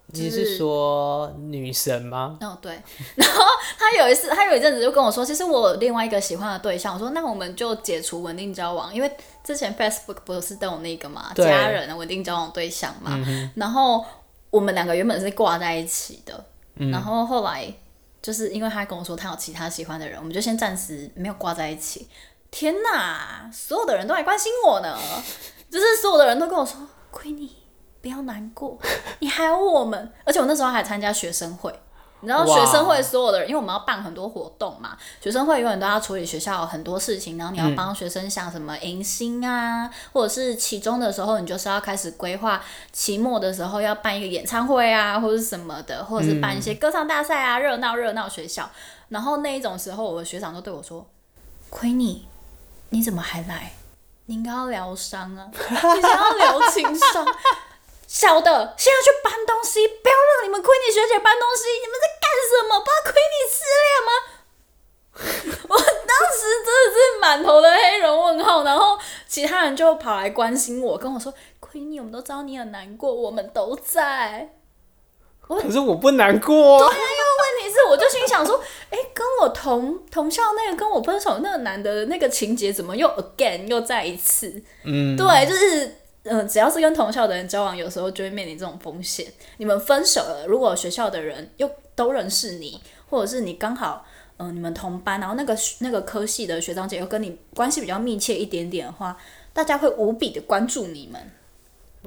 [0.08, 2.38] 你是说女神吗？
[2.42, 2.80] 哦，对。
[3.16, 3.44] 然后
[3.80, 6.94] 他有一次，他有一阵子就跟我说，其实我有另外一个喜欢的对象。
[6.94, 9.12] 我说，那我们就解除稳定交往，因为
[9.44, 13.12] 之前 Facebook 不是都有那个嘛，家人的稳定交往对象嘛。
[13.26, 14.06] 嗯、然后
[14.52, 17.74] 我们两个原本是挂在一起的，嗯、然后后来
[18.22, 22.08] 就是因为他跟我说他有其他喜欢的人，我们就先暂时没有挂在一起。
[22.52, 24.96] 天哪，所有的人都来关心我呢，
[25.72, 27.50] 就是所有的人都跟我说，Queenie。
[28.04, 28.78] 不要难过，
[29.20, 31.74] 你还有我们，而且我那时候还参加学生会，
[32.20, 42.62] 你知道学生会所有的人，因为我们要办很多活动嘛，学生会永远都要处理学校很多事情，然后你要帮学生想什么迎新啊，或者是期中的时候，你就是要开始规划
[42.92, 48.70] 期末的时候要办一个演唱会啊，或者什么的，或者是办一些歌唱大赛啊，热闹热闹学校。
[49.08, 51.08] 然后那一种时候，我的学长都对我说
[51.72, 52.24] ：“Queenie，
[52.89, 53.72] 你怎么还来？
[54.26, 57.26] 你应该要疗伤啊，你想要疗情伤。”
[58.13, 61.63] 小的，现在去搬东西，不要让你们 Queenie 学姐搬东西。
[61.82, 62.80] 你们在干什么？
[62.80, 64.12] 不知道 Queenie 失恋吗？
[65.67, 65.88] 我当
[66.32, 74.54] 时真的是满头的黑人问号，然后其他人就跑来关心我，跟我说：“Queenie，我们都知道你很难过，我们都在。”
[75.41, 76.54] 可是我不难过。
[76.54, 85.97] 对啊，因为问题是，我就心想说：“哎、欸，跟我同同校那个跟我分手那个男的那个情节，怎么又 again 又再一次？”嗯，对，就是。
[86.24, 89.26] 嗯、只要是跟同校的人交往，有时候就会面临这种风险。
[89.58, 94.06] 你们分手了，如果学校的人又都认识你，或者是你刚好，
[94.38, 99.18] 嗯、你们同班，然后那个那个科系的学长姐又跟你关系比较密切一点点的话，
[99.52, 101.22] 大家会无比的关注你们。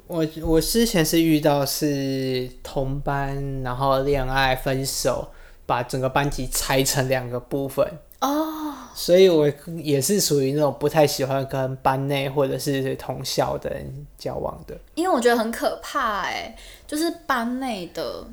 [0.07, 5.29] 我我之前是遇到是同班，然后恋爱分手，
[5.65, 7.85] 把整个班级拆成两个部分。
[8.19, 16.55] 哦，所以我也是属于那种不太喜欢跟班内或者是同校的人交往的，因为我觉得很可怕哎，
[16.87, 18.25] 就是班内的。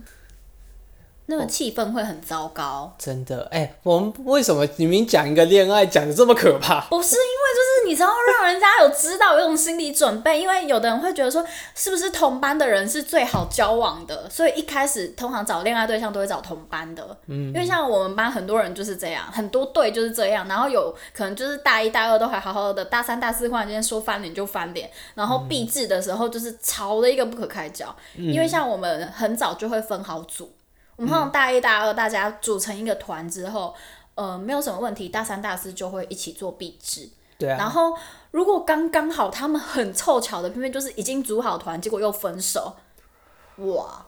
[1.27, 6.83] 那个气氛会很糟糕，哦、真的哎、欸，我们为什么明明讲一个恋爱讲的这么可怕？
[6.83, 8.11] 不是因为就是你知道
[8.41, 11.43] 让人家有知道有种心理准备，因为有的人会觉得说
[11.75, 30.53] 是不是同班的人是最好交往的，所以一开始通常找恋爱对象都会找同班的，嗯，因为像我们班很多人就是这样，很多对就是这样，然后有可能就是大一大二都还好好的，大三大四忽然间说翻脸就翻脸，然后毕制的时候就是吵的一个不可开交，嗯、因为像我们很早就会分好组。
[30.97, 33.75] 我们通常大一、大二大家组成一个团之后，
[34.15, 35.09] 嗯、呃，没有什么问题。
[35.09, 37.09] 大三、大四就会一起做毕制。
[37.39, 37.57] 对啊。
[37.59, 37.97] 然后
[38.31, 42.77] 如果刚刚好他们很凑巧的，偏偏就是已经组好团，结果又分手，
[43.57, 44.05] 哇哇，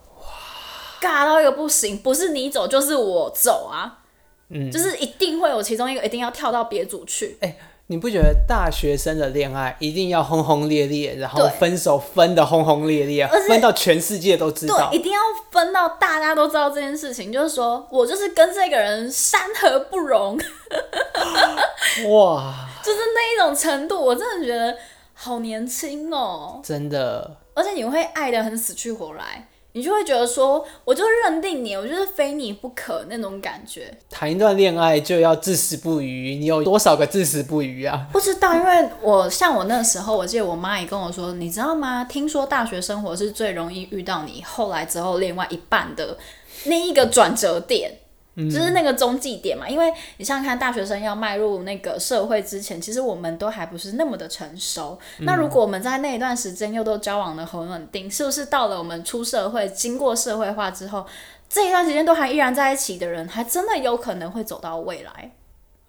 [1.01, 4.05] 尬到一个不行，不是你走就是我走啊。
[4.49, 4.70] 嗯。
[4.70, 7.37] 就是一定会有其中一个一定要跳到别组去。
[7.40, 14.90] 欸你不觉得大学生的恋爱一定要轰轰烈烈，然后分手分的轰轰烈烈，分到全世界都知道？
[14.90, 15.20] 对，一定要
[15.53, 20.37] 分到大家都知道这件事情，就是说我就是跟这个人山河不容。
[22.11, 24.77] 哇， 就是那一种程度，我真的觉得
[25.14, 27.37] 好年轻哦，真的。
[27.55, 29.49] 而且你会爱的很死去活来。
[29.77, 33.93] 你就会觉得说，我就认定你，我就是非你不可那种感觉。
[34.09, 38.07] 谈一段恋爱就要至死不渝，你有多少个至死不渝啊？
[38.11, 42.03] 不知道，因为我像我那时候，我记得我妈也跟我说，你知道吗？
[42.05, 46.17] 听说大学生活是最容易遇到你后来之后另外一半的
[46.65, 47.93] 那一个转折点。
[48.37, 54.99] 就是那个中继点嘛，因为你像看大学生要迈入那个社会之前，其实我们都还不是那么的成熟。
[55.18, 61.07] 嗯、那如果我们在那一段时间又都交往的很稳定，是不是到了我们出社会、经过社会化之后，
[61.49, 65.31] 这一段时间都还依然在一起的人，还真的有可能会走到未来？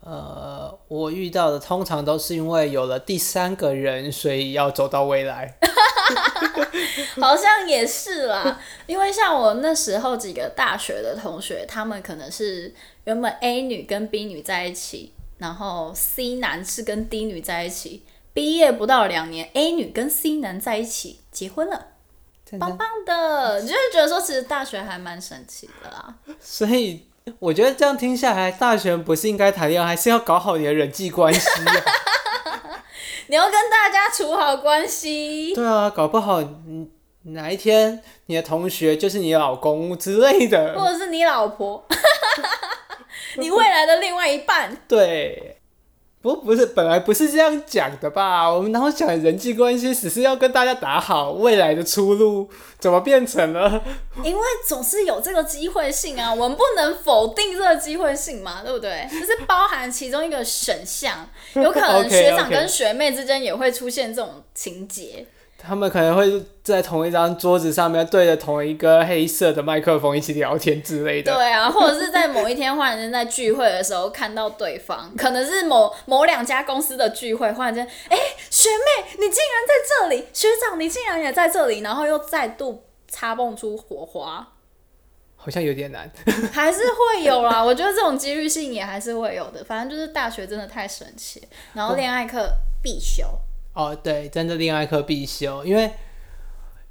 [0.07, 5.53] 呃，我遇到的通常都是因为有了第三个人，所以要走到未来。
[7.19, 21.87] 好像也是啦，因为像我那时候几个大学的同学，他们可能是原本 A 女跟 B 女在一起，然后 C 男是跟 D 女在一起，毕业不到两年，A 女跟 C 男在一起结婚了，
[22.57, 26.15] 棒棒的，你就会觉得说，其实大学还蛮神奇的啦。
[26.39, 27.05] 所以
[27.39, 31.83] 我觉得这样听下来，大学不是应该谈恋爱，还是要搞好你的人际关系啊。
[33.27, 35.53] 你要跟大家处好关系。
[35.53, 36.41] 对啊，搞不好
[37.23, 41.85] 哪一天你的同学就是你老公之类的，或者是你老婆，
[43.37, 44.77] 你未来的另外一半。
[44.87, 45.56] 对。
[46.19, 48.51] 不不是，本来不是这样讲的吧？
[48.51, 52.49] 我们然后讲人际关系，只是要跟大家打好未来的出路，
[52.79, 53.81] 怎么变成了？
[54.23, 59.07] 因为总是有这个机会性啊，我们不能否定这个机会性嘛，对不对？
[59.11, 65.25] 就是包含其中一个选项，有可能 学长跟学妹之间也会出现这种情节。
[65.59, 71.33] 他们可能会在同一张桌子上面对着同一个黑色的麦克风一起聊天之类的。
[71.33, 84.47] 对啊，或者是在某一天忽然间在聚会的时候看到对方，可能是某某两家公司的聚会，忽然间，哎、欸，学妹你竟然在这里，学长你竟然也在这里，然后又再度擦碰出火花，
[85.35, 86.09] 好像有点难。
[86.53, 89.63] 还是会有啦，我觉得这种几率性也还是会有的。
[89.63, 91.41] 反正就是大学真的太神奇，
[91.73, 92.47] 然后恋爱课
[92.83, 93.23] 必修。
[93.23, 93.46] 哦，
[93.95, 95.91] 对，真的恋爱课必修，因为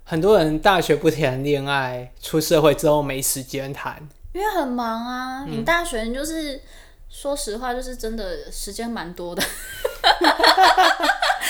[0.04, 5.44] 很多人大学不谈恋爱，出社会之后没时间谈，因为很忙啊。
[5.44, 6.62] 嗯、你大学就是
[7.08, 9.42] 说实话，就是真的时间蛮多的。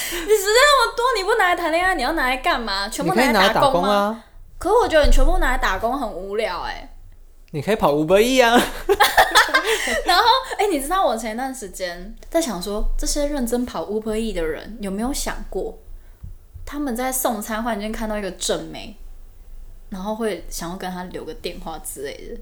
[0.08, 2.88] 你时间那么多，你不拿来谈恋爱，你要拿来干嘛？
[2.88, 4.24] 全部拿来打工，打工啊？
[4.58, 6.95] 可是我觉得你全部拿来打工很无聊哎、欸。
[7.52, 8.50] 你可以跑 Uber Eats 啊。
[10.04, 10.24] 然后，
[10.58, 15.78] 哎、欸，你知道我前一段时间在想说，这些认真跑 Uber Eats 的人有没有想过，
[16.64, 18.96] 他们在送餐忽然间看到一个正妹，
[19.90, 22.34] 然后会想要跟他留个电话之类的？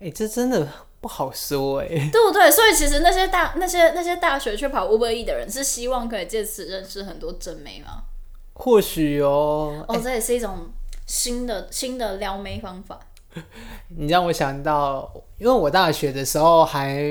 [0.00, 0.66] 哎、欸，这真的
[1.00, 2.50] 不好说哎、欸，对不对？
[2.50, 8.02] 所以其实那些大那些那些大学去跑 Uber Eats 的人，是希望可以借此认识很多正妹吗？
[8.54, 10.70] 或许哦，哦，这也是一种
[11.06, 12.98] 新的新的撩妹方法。
[13.88, 17.02] 你让我想到，因为我大学的时候还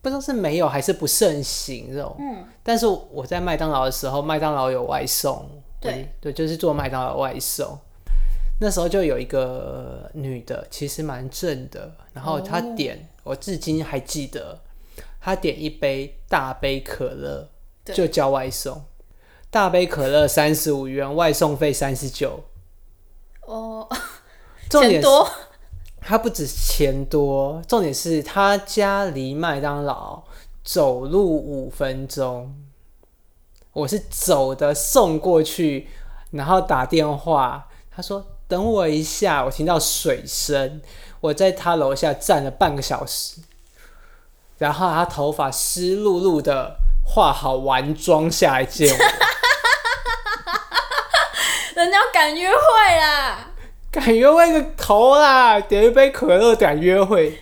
[0.00, 5.48] 不知道是没有还是不盛行这种，嗯，但是我在麦当劳的时候，麦当劳有外送，
[5.80, 7.78] 对对，就是做麦当劳外送。
[8.60, 14.60] 那时候就有一个女的，其实蛮正的，然后她点，哦、我至今还记得，
[15.20, 17.48] 她点一杯大杯可乐
[17.84, 18.84] 就叫外送，
[19.50, 22.44] 大杯可乐三十五元，外送费三十九。
[23.42, 23.88] 哦。
[24.72, 25.30] 重点多，
[26.00, 30.22] 他不止钱多，重点是他家离麦当劳
[30.64, 32.56] 走路五分钟。
[33.74, 35.90] 我是走的送过去，
[36.30, 40.80] 然后打电话，他说等我一下，我听到水声，
[41.20, 43.42] 我在他楼下站了半个小时，
[44.56, 48.98] 然后他头发湿漉漉的，化好完妆下来见我，
[51.76, 53.48] 人家敢约会啦。
[53.92, 55.60] 敢约会个头啦！
[55.60, 57.38] 点一杯可乐，敢约会？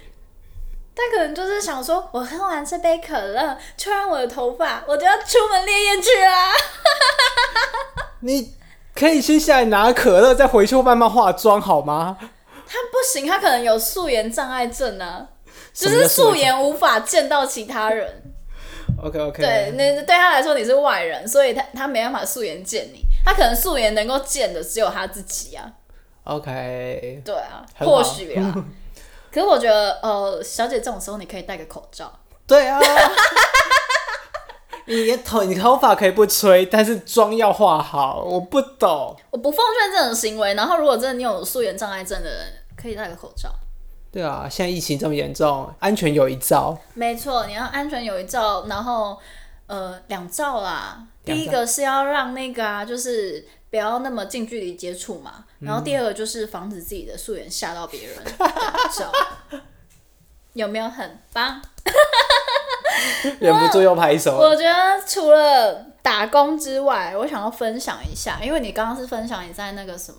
[0.96, 6.52] 他可能就是想说，我喝完这杯可乐，吹完我的头发，我就要出门烈焰去啦。
[8.22, 8.52] 你
[8.96, 12.18] 可以先下来拿可乐，再回去慢慢化妆好吗？
[12.20, 15.28] 他不行，他可能有素颜障碍症啊，
[15.72, 18.24] 就是素颜无法见到其他人。
[19.00, 25.70] OK OK，对，那对他来说你是外人，所以他他没办法素颜见你，他可能素颜能够见的只有他自己啊。
[26.30, 28.54] OK，对啊，或许啊，
[29.32, 32.12] 可是我觉得，呃，小姐这种时候你可以戴个口罩。
[32.46, 32.80] 对啊，
[34.86, 38.22] 你头你头发可以不吹，但是妆要化好。
[38.22, 40.54] 我不懂，我不奉劝这种行为。
[40.54, 43.50] 然后，如果真的你有素颜障碍症的人，可以戴个口罩。
[44.12, 46.76] 对啊，现在疫情这么严重，安全有一罩。
[46.94, 49.18] 没错，你要安全有一罩，然后
[49.66, 51.00] 呃两罩啦。
[51.24, 55.44] 第一个是要让那个啊，就是不要那么近距离接触嘛。
[55.60, 58.16] 然后第二个就是防止自己的素颜吓到别人。
[60.54, 61.62] 有没有很棒？
[63.38, 64.36] 忍不住又拍手。
[64.36, 64.74] 我觉得
[65.06, 70.18] 除了打工之外，我想要分享一下，因为你刚刚是分享你在那个什么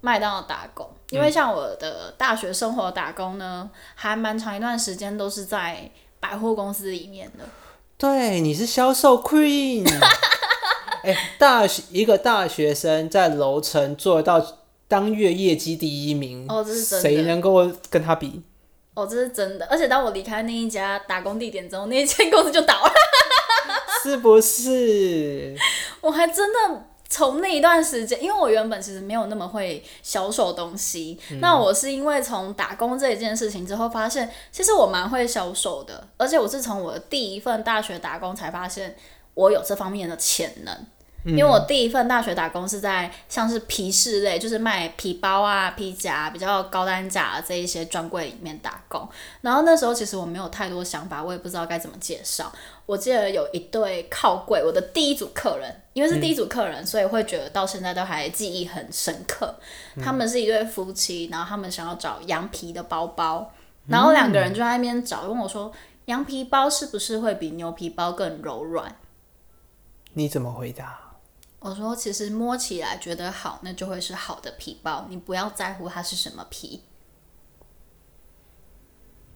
[0.00, 7.44] 麦当劳打工，因为像我的大学生活打工呢，还蛮长一段时间都是在百货公司里面的。
[7.98, 9.86] 对，你是销售 queen。
[11.04, 14.44] 哎、欸，大学一个大学生在楼层做到
[14.88, 18.42] 当月业绩第一名，哦，这是真的，谁能够跟他比？
[18.94, 22.92] 哦，这是真的，而且当我离开那一家打工地点之后，那一间公司就倒了，
[24.02, 25.54] 是不是？
[26.00, 38.96] 我还真的从那一段时间，因为我原本其实没有那么会销售东西，嗯、那我是因为从打工这一件事情之后，发现其实我蛮会销售的，而且我是从我的第一份大学打工才发现
[39.34, 40.86] 我有这方面的潜能。
[41.26, 49.08] 因为我第一份大学打工是在像是皮饰类，就是卖皮包啊、皮夹比较高单价的这一些专柜里面打工。
[49.40, 52.52] 然后那时候其实我没有太多想法，我也不知道该怎么介绍。
[52.86, 59.52] 我记得有一对靠柜，我的第一组客人，因为是第一组客人，嗯、所以会觉得到现在都还记忆很深刻。
[60.00, 63.50] 他们是一对夫妻，然后他们想要找羊皮的包包，
[63.88, 65.72] 然后两个人就在那边找，问我说
[66.06, 68.94] ：“羊皮包是不是会比牛皮包更柔软？”
[70.14, 71.05] 你怎么回答？
[71.58, 75.06] 我说，其实摸起来觉得好，那就会是好的皮包。
[75.08, 76.82] 你不要在乎它是什么皮。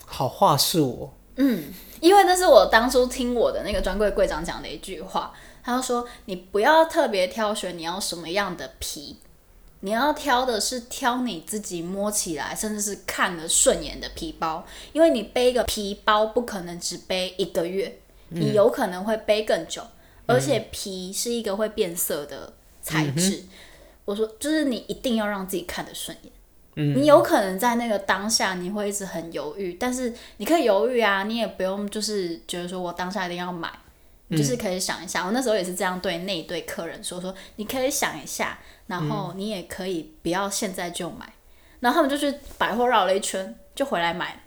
[0.06, 1.12] 好话是我。
[1.36, 5.32] 嗯，因为那是我当初听我的那个专柜柜长讲的一句话。
[5.62, 9.18] 他就说：“你不要特别挑选你要什么样的皮，
[9.80, 14.64] 你要挑的是挑你自己摸起来，甚至是看了顺眼的皮包。
[14.92, 19.82] 因为你背一个皮包不可能只背一个月，你有可能会背更久。”
[20.26, 23.48] 而且皮是一个会变色的材质，嗯、
[24.04, 26.32] 我说就是你一定要让自己看得顺眼。
[26.76, 33.68] 嗯、你有可能在那个当下你会一直很犹豫，但是你可以犹豫啊，你也不用就是觉得说我当下一定要买，
[34.28, 35.22] 你就是可以想一下。
[35.22, 41.32] 嗯、我那时候也是这样对那一对客人说说，你可以想一下，然后你也可以不要现在就买。
[41.80, 44.44] 然后他们就去百货绕了一圈，就回来买，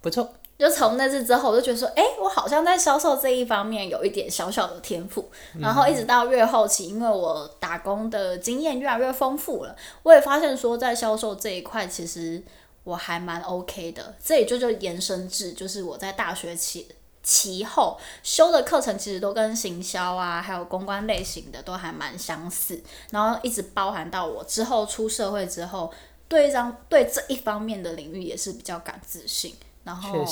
[0.00, 0.34] 不错。
[0.62, 5.28] 就从那次之后，我就觉得说，哎、欸，我好像在销售这一方面有一点小小的天赋。
[5.58, 12.40] 然后一直到越后期，因为我打工的经验越来越丰富了，我也发现说，在销售这一块，其实
[12.84, 14.14] 我还蛮 OK 的。
[14.22, 16.86] 这也就就延伸至，就是我在大学期
[17.24, 22.80] 期后修的课程，其实都跟行销啊，还有公关类型的都还蛮相似。
[23.10, 25.92] 然后一直包含到我之后出社会之后，
[26.28, 29.56] 对一张对这一方面的领域也是比较感自信。
[29.84, 30.24] 然后，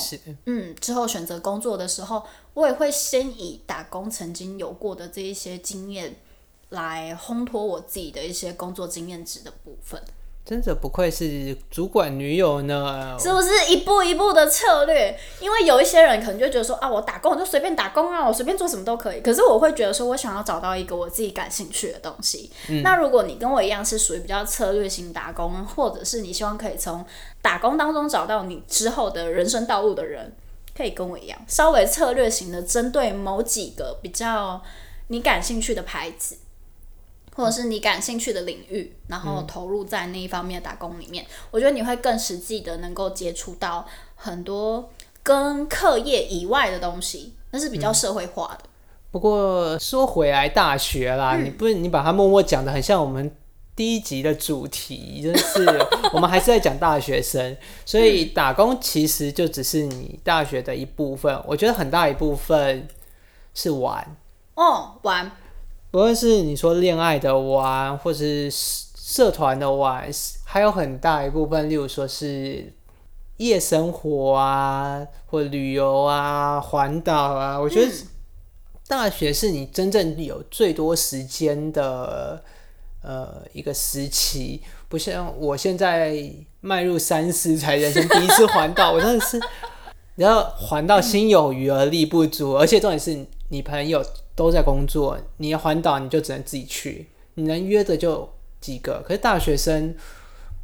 [0.47, 2.25] 嗯，之后选择工作的时候，
[2.55, 6.17] 我也会先以打工曾经有过的这一些经验，
[6.69, 10.01] 来烘托我自己的一些工作经验值的部分。
[10.51, 15.17] 真的不愧是主管女友呢，是不是一步一步的策略？
[15.39, 19.21] 因为有一些人可能就觉得说啊，我打工我就随便打工啊，我随便做什么都可以。
[19.21, 22.51] 可是我会觉得说，我想要找到一个我自己感兴趣的东西。
[22.69, 27.07] 嗯、那如果你跟我一样是属于比较策略型打工，或者是你希望可以从
[27.41, 30.35] 打工当中找到你之后的人生道路的人，
[30.77, 34.61] 可以跟我一样，稍微策略型的，针对某几个比较
[35.07, 36.39] 你感兴趣的牌子。
[37.41, 44.91] 或者是你感兴趣的领域，然后投入在那一方面的打工里面，嗯、我觉得你会更实际的能够接触到很多
[45.23, 48.65] 跟课业以外的东西，那是比较社会化的。
[48.65, 48.69] 嗯、
[49.11, 53.35] 不过说回来，大学啦，嗯、你不是你把它默默讲的很像我们
[53.75, 55.67] 第一集的主题，就是
[56.13, 61.43] 我们还是在讲大学生，所以打工其实就只是你大学的一部分。
[61.47, 62.87] 我觉得很大一部分
[63.55, 64.17] 是玩
[64.55, 65.31] 哦，玩。
[65.91, 70.09] 不论是你说恋爱的玩，或是社团的玩，
[70.45, 72.73] 还有很大一部分，例如说是
[73.39, 77.59] 夜生活啊，或旅游啊、环岛啊。
[77.59, 77.93] 我觉得
[78.87, 82.41] 大学是你真正有最多时间的
[83.03, 89.41] 呃一个时期，不像我现在迈入三十才人生第一次环岛，我真的是，
[90.15, 94.01] 然后环到心有余而力不足，而且重点是你朋友。
[94.41, 98.27] 都在工作，你要环岛你就只能自己去，你能约的就
[98.59, 99.03] 几个。
[99.07, 99.95] 可是大学生，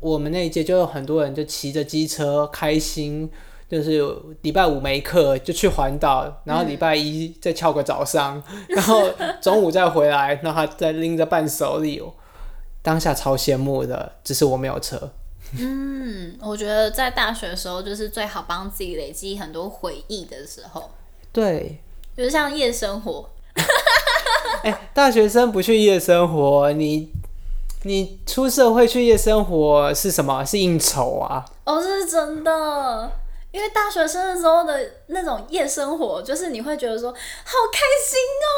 [0.00, 3.30] 我们那一届就有很多人就骑着机车开心，
[3.68, 4.02] 就是
[4.40, 9.10] 礼拜五没课就去环岛，然后礼拜一再翘个早上，嗯、然后
[9.42, 12.02] 中午再回来，然后再拎着伴手礼，
[12.80, 15.12] 当下超羡慕的，只是我没有车。
[15.60, 20.90] 嗯，我觉得在大学的时候就是最好帮自己累积很多回忆的时候。
[21.30, 21.78] 对，
[22.16, 23.28] 就是像夜生活。
[24.62, 27.10] 哎、欸，大学生不去夜生活，你
[27.82, 30.44] 你出社会去夜生活是什么？
[30.44, 31.44] 是应酬啊？
[31.64, 33.12] 哦，这是真的。
[33.52, 38.50] 因为大学生的时候的那种夜生活，就是你会觉得说好开心哦。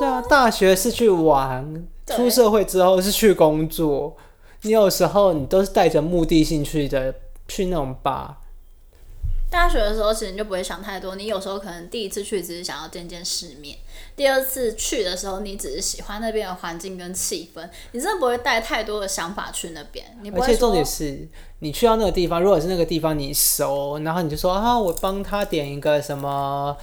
[0.00, 4.14] 对啊，大学是去玩，出社会之后是去工作。
[4.62, 7.14] 你有时候你都是带着目的性去的，
[7.48, 8.40] 去那种吧。
[9.50, 13.78] 大学的时候其实你就不会想太多，你有时候可能第一次去只是想要见见世面，
[14.14, 20.04] 第二次去的时候你只是喜欢那边的环境跟气氛，你真的不会带太多的想法去那边。
[20.22, 21.28] 你不会，而且重点是，
[21.60, 26.76] 你去到那个地方，如果是那个地方你熟，然后你就说啊，我帮他点一个什么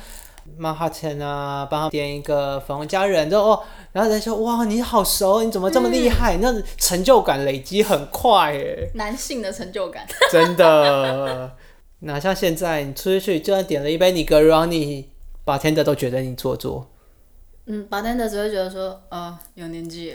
[0.58, 3.62] 曼哈顿啊，帮他点一个粉红佳人，就哦。
[3.92, 6.38] 然后人家说：“哇，你好熟，你怎么这么厉害？
[6.38, 11.56] 嗯、那成就感累积很快耶。”男性的成就感，真的。
[12.02, 15.10] 哪像现在，你出去就算点了一杯尼格罗尼
[15.44, 16.88] ，bartender 都觉得你做作。
[17.72, 20.12] 嗯，bartender 只会觉得说：“哦，有年纪，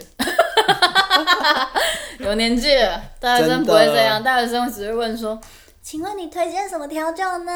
[2.19, 5.39] 有年纪了。”大学生不会这样，大学生只会问说
[5.81, 7.51] ：“请问你推荐什么调酒呢？”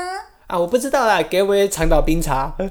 [0.47, 2.55] 啊，我不知道啦，给我一杯长岛冰茶。
[2.59, 2.69] Long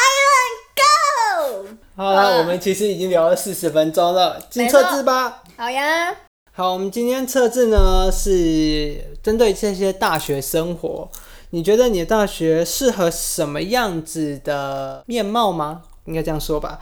[0.00, 5.44] Island Go 好了，我们其实已经聊了四十分钟了，进测字吧。
[5.56, 6.12] 好呀。
[6.50, 11.08] 好，我们今天测字呢是针对这些大学生活，
[11.50, 15.82] 你觉得你的大学适合什么样子的面貌吗？
[16.10, 16.80] 应该这样说吧。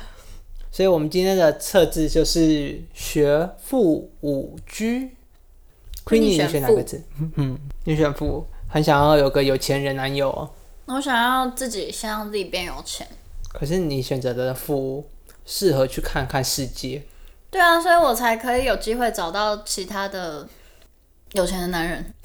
[0.73, 5.15] 所以我们今天的测字就是学富五居。
[6.05, 7.03] Queenie，你选哪个字？
[7.37, 10.51] 嗯，你选富，很想要有个有钱人男友哦。
[10.87, 13.07] 我想要自己先让自己变有钱。
[13.53, 15.07] 可是你选择的富
[15.45, 17.03] 适合去看看世界，
[17.51, 20.49] 对啊，所以我才可以有机会找到其他的
[21.33, 22.15] 有钱的男人。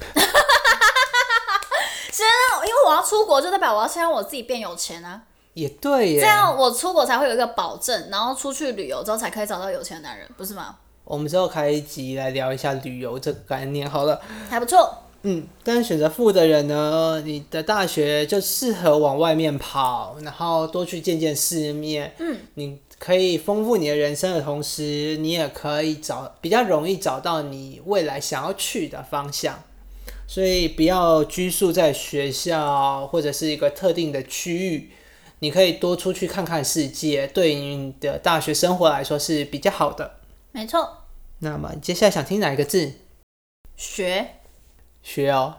[2.10, 5.24] 先让，因为我要出国，就代表我要先让我自己变有钱啊。
[5.54, 10.76] 也对耶，这样我出国才会有一个保证，然后出去旅游之后才可以找到有钱的男人，不是吗？
[11.04, 14.98] 我们之后开一集来聊一下旅游这个概念，好了，还不错。
[15.26, 22.14] 嗯，但是选择富的人呢，你的大学就适合往外面跑，然后多去见见世面。
[22.18, 29.62] 嗯，你可以丰富你的人生的同时，你也可以找比较容易找到你未来想要去的方向。
[30.26, 34.90] 所以不要拘束在学校或者是一个特定的区域，
[35.44, 40.14] 你可以多出去看看世界，对你的大学生活来说是比较好的。
[40.52, 41.02] 没错。
[41.40, 42.94] 那么接下来想听哪一个字？
[43.76, 44.36] 学。
[45.02, 45.56] 学哦，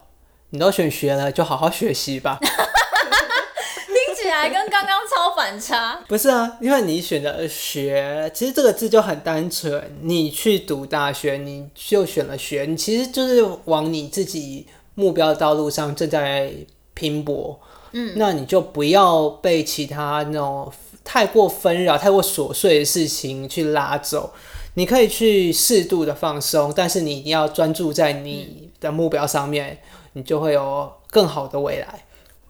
[0.50, 2.40] 你都选学了，就好好学习吧。
[2.42, 6.04] 听起来跟刚刚超反差。
[6.10, 9.96] 不是啊，因为你选的学，其实这个字就很单纯。
[10.02, 14.66] 你去读大学，你就选了学，你其实就是往你自己
[14.96, 16.52] 目标的道路上正在
[16.96, 17.60] 拼搏。
[17.98, 20.70] 嗯，那你就不要被其他那种
[21.04, 24.34] 太过纷扰、太过琐碎的事情去拉走。
[24.74, 32.04] 你可以去适度的放松，但是你一定要专注在你的目标上面，嗯，你就会有更好的未来。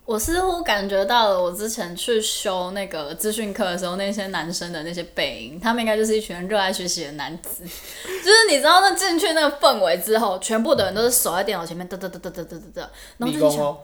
[0.05, 7.63] 我似乎感觉到了，我之前去修那个资讯课的时候，那些男生的那些背影，他们应该就是一群热爱学习的男子。
[7.63, 12.87] 就是你知道，那进去那个氛围之后，全部的人都是守在电脑前面，嘚嘚嘚嘚嘚嘚嘚，
[13.17, 13.77] 然后就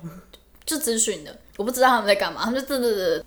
[0.64, 3.24] 就资讯的，我不知道他们在干嘛，他们就嘚嘚嘚。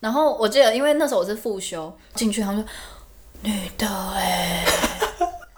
[0.00, 2.70] 然后我记得，因为那时候我是复修进去，他们说。
[3.42, 4.66] 女的哎，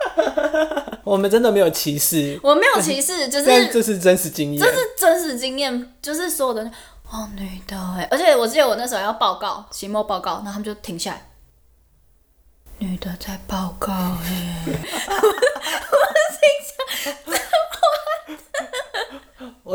[1.02, 6.62] 我们真的没有歧视，我没有歧视，就是这是真实经验，这是真实经验，就是所有的
[7.10, 11.28] 哦，女的哎，而且我记得我那时候要报告期末报告，然后他们就停下来，
[12.78, 14.64] 女的在报告哎，
[15.90, 15.96] 我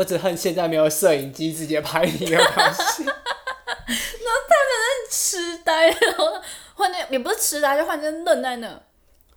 [0.04, 6.42] 只恨现在没有摄影机直接拍你的东西， 那他可能痴呆了。
[6.74, 8.80] 换那也不是痴呆，就换成愣在那，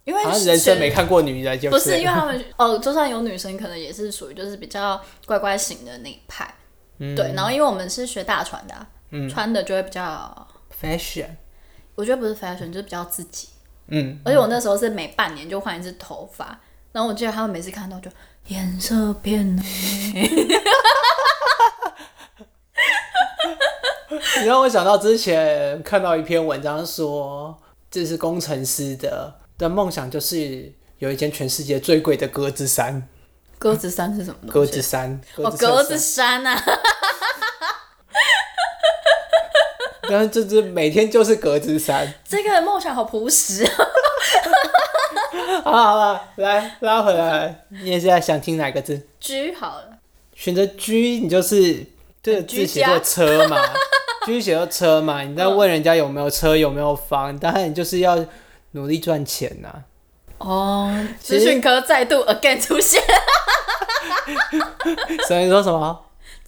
[0.03, 6.53] 因为人生没看过女人就不是，因为他们哦，就算有女生，可能也是属于就是比较乖乖型的那一派，
[6.99, 7.34] 嗯、对。
[7.34, 10.47] 然后因为我们是学大传的、啊嗯，穿的就会比较
[10.80, 11.30] fashion，
[11.95, 13.49] 我觉得不是 fashion，就是比较自己，
[13.88, 14.22] 嗯。
[14.24, 16.59] 而且我那时候是每半年就换一次头发，
[16.91, 18.12] 然后我记得他们每次看到就
[18.48, 19.64] 颜色变了。
[24.42, 27.58] 你让我想到之前看到一篇文章说，
[27.89, 33.08] 这是工程师的的梦想，就是有一件全世界最贵的格子衫。
[33.58, 34.52] 鸽子山是什么？
[34.52, 36.62] 鸽子山，哦，鸽子山啊！
[40.10, 42.12] 但是这只每天就是鸽子山。
[42.28, 43.72] 这个梦想好朴实啊！
[45.64, 49.88] 好了好了，来拉回来，你现在想听哪个字？G 好了，
[50.36, 51.86] 选择 G，你就是
[52.22, 53.58] 这个字写作车嘛？
[54.26, 55.22] G 写作车嘛？
[55.24, 58.24] 你在问人家有没有车，有没有房，当然你就是要
[58.72, 59.82] 努力赚钱呐、啊。
[60.40, 63.02] 哦，资讯科再度 again 出现。
[65.28, 66.00] 所以说什么？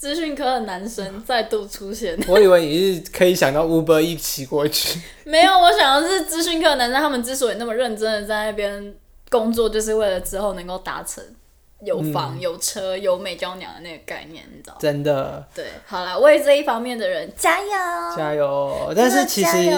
[0.03, 2.19] 资讯科的男生再度出现。
[2.27, 4.99] 我以为你是可以想到 Uber 一起过去。
[5.23, 8.93] 没有，我想的是资讯科的男生，他们之所以那么认真的在那边
[9.29, 11.23] 工作，就是为了之后能够达成
[11.85, 14.79] 有房、嗯、有车、有美娇娘的那个概念，你知道吗？
[14.81, 15.47] 真的。
[15.55, 17.69] 对，好了，为这一方面的人加油，
[18.17, 18.93] 加油！
[18.93, 19.73] 但是其实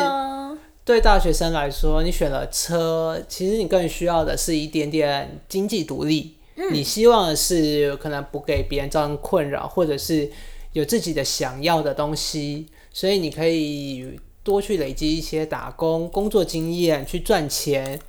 [0.83, 6.34] 对大学生来说，你选了车，其实你更需要的是一点点经济独立。
[6.57, 10.31] 嗯、你希望的是可能不给别人造成困扰，或者是
[10.71, 17.99] 有自己的想要的东西，所以你可以多去累积一些打工工作经验，去赚钱，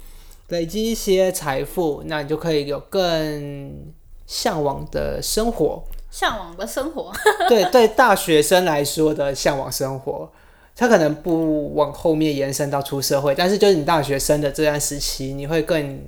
[0.48, 3.92] 累积一些财富，那你就可以有更
[4.26, 5.82] 向往的生活。
[6.08, 7.12] 向往的生活，
[7.48, 10.30] 对 对，大学生来说的向往生活，
[10.74, 16.00] 他可能不往后面延伸到出社会，但是就是你大学生的这段时期，你会更。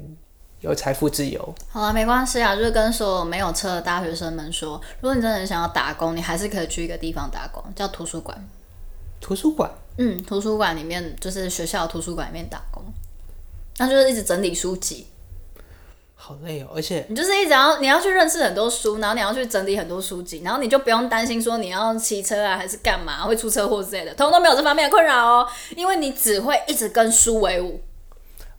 [0.61, 8.37] 有财富自由，好了，没关系啊，就是跟所有没有车的大学生们说，如果你真的想要打工，你还是可以去一个地方打工，叫图书馆。
[9.21, 9.71] 图书馆？
[9.99, 12.83] 嗯，图书馆里面就是学校图书馆里面打工，
[13.79, 15.07] 那就是一直整理书籍，
[16.17, 27.81] 好累哦，而且你就是一直要你要去认识很多书，然后你要去整理很多书籍，然后你就不用担心说你要骑车啊还是干嘛会出车祸之类的，通通都没有这方面的困扰哦，因为你只会一直跟书为伍。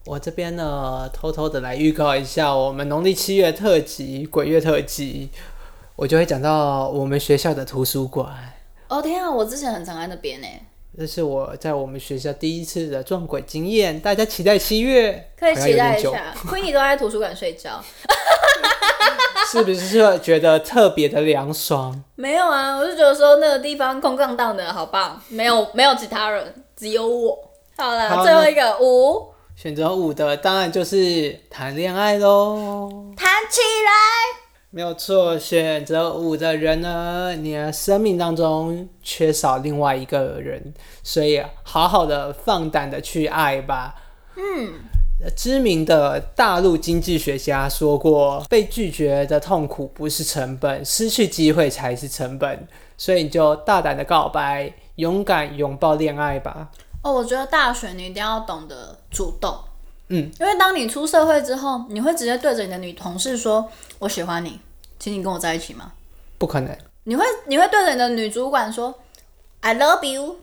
[0.09, 5.29] 我这边呢，偷偷的来预告一下我们农历七月特辑、鬼月特辑，
[5.95, 8.27] 我就会讲到我们学校的图书馆。
[8.87, 10.47] 哦天啊，我之前很常在那边呢。
[10.97, 16.33] 这是我在我们学校第一次的撞鬼经验，大家期待七月，可以期待一下。
[16.43, 17.79] Queenie 都在图书馆睡觉，
[19.51, 22.03] 是不是觉得特别的凉爽？
[22.15, 27.37] 没有啊，我就觉得说那个地方空荡荡的好棒，没有没有其他人，只有我。
[27.77, 29.35] 好了，好，最后一个五。
[29.61, 34.39] 选择五的当然就是谈恋爱喽，谈起来
[34.69, 35.37] 没有错。
[35.37, 43.95] 选择五的人呢，你的生命当中缺少另外一个人，所以好好的放胆的去爱吧。
[44.37, 44.75] 嗯，
[45.35, 52.65] 知名的大陆经济学家说过，被拒绝的痛苦不是成本，失去机会才是成本。
[52.97, 56.69] 所以你就大胆的告白，勇敢拥抱恋爱吧。
[57.09, 59.57] 哦，我觉得大学你一定要懂得主动，
[60.09, 64.59] 嗯，因为当你出社会之后，你会直接对着你的女同事说：“我喜欢你，
[64.99, 65.91] 请你跟我在一起吗？”
[66.37, 66.77] 不可能。
[67.05, 68.93] 你会你会对着你的女主管说
[69.61, 70.37] “I love you”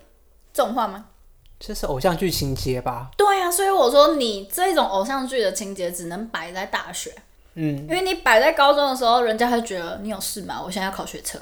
[0.52, 1.06] 这种话吗？
[1.60, 3.10] 这是偶像剧情节吧？
[3.16, 7.14] 对呀，所以我说你这种偶像剧的情节只能摆在大学，
[7.54, 10.60] 嗯，因为你摆在高中的时候，人家会觉得你有事吗？
[10.62, 11.40] 我现在要考学测，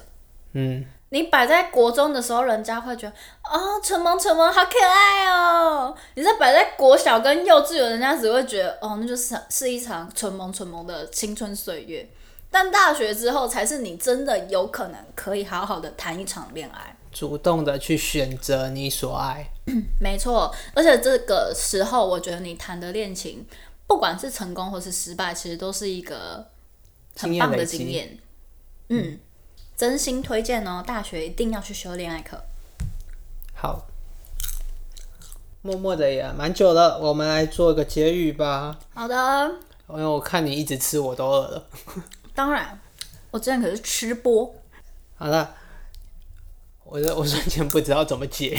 [0.52, 0.84] 嗯。
[1.14, 5.96] 你摆在国中的时候，人家会觉得啊，蠢萌蠢萌，好可爱哦。
[6.16, 12.10] 你在摆在国小跟幼稚园，人家只会觉得哦，那就是是一场蠢萌蠢萌的青春岁月。
[12.50, 19.48] 但大学之后，才是你真的有可能可以好好的谈一场恋爱，主动的去选择你所爱。
[20.02, 23.46] 没错，而且这个时候，我觉得你谈的恋情，
[23.86, 26.44] 不管是成功或是失败，其实都是一个
[27.16, 27.88] 很棒的经验。
[27.88, 28.18] 经验
[28.88, 29.12] 嗯。
[29.12, 29.20] 嗯
[29.76, 32.40] 真心推荐哦，大学一定要去修恋爱课。
[33.54, 33.86] 好，
[35.62, 38.78] 默默的也蛮久了，我们来做一个结语吧。
[38.94, 39.52] 好的。
[39.88, 41.66] 因为我看你一直吃，我都饿了。
[42.34, 42.80] 当然，
[43.30, 44.54] 我之前可是吃播。
[45.16, 45.54] 好了，
[46.84, 48.58] 我我瞬间不知道怎么结语。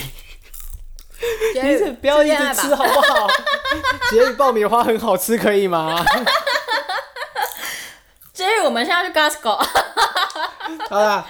[1.54, 3.28] 结语，不要一直吃好不好？
[4.12, 5.96] 结语爆米花很好吃，可以吗？
[8.32, 9.66] 结语，我们现在去 Costco。
[10.90, 11.26] 好啦，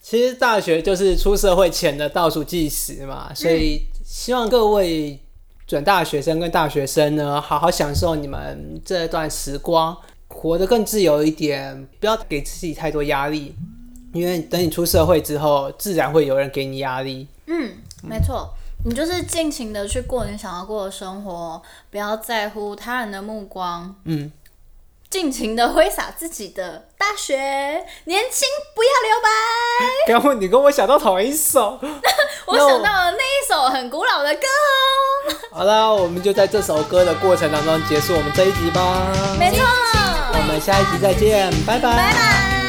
[0.00, 5.20] 其实大学就是出社会前的倒数计时嘛，所以希望各位
[5.66, 9.96] 准大学生跟大学生呢，好好享受你们这段时光，
[10.28, 13.54] 活得更自由一点，不要给自己太多压力，
[14.12, 17.26] 因为等你出社会之后，自然会有人给你压力。
[17.46, 17.72] 嗯，
[18.02, 18.48] 没错，
[18.84, 21.60] 你就是尽情的去过你想要过的生活，
[21.90, 23.94] 不要在乎他人的目光。
[24.04, 24.30] 嗯。
[25.16, 27.34] 尽情的挥洒自己的大学，
[28.04, 29.28] 年轻不要留白。
[30.12, 31.80] 刚刚你跟我想到同一首，
[32.44, 35.34] 我想到了那一首很古老的歌哦。
[35.56, 39.10] 好了，我们就在这首歌的过程当中结束我们这一集吧。
[39.38, 39.64] 没错。
[40.34, 41.96] 我们下一集再见，拜拜。
[41.96, 42.65] 拜拜。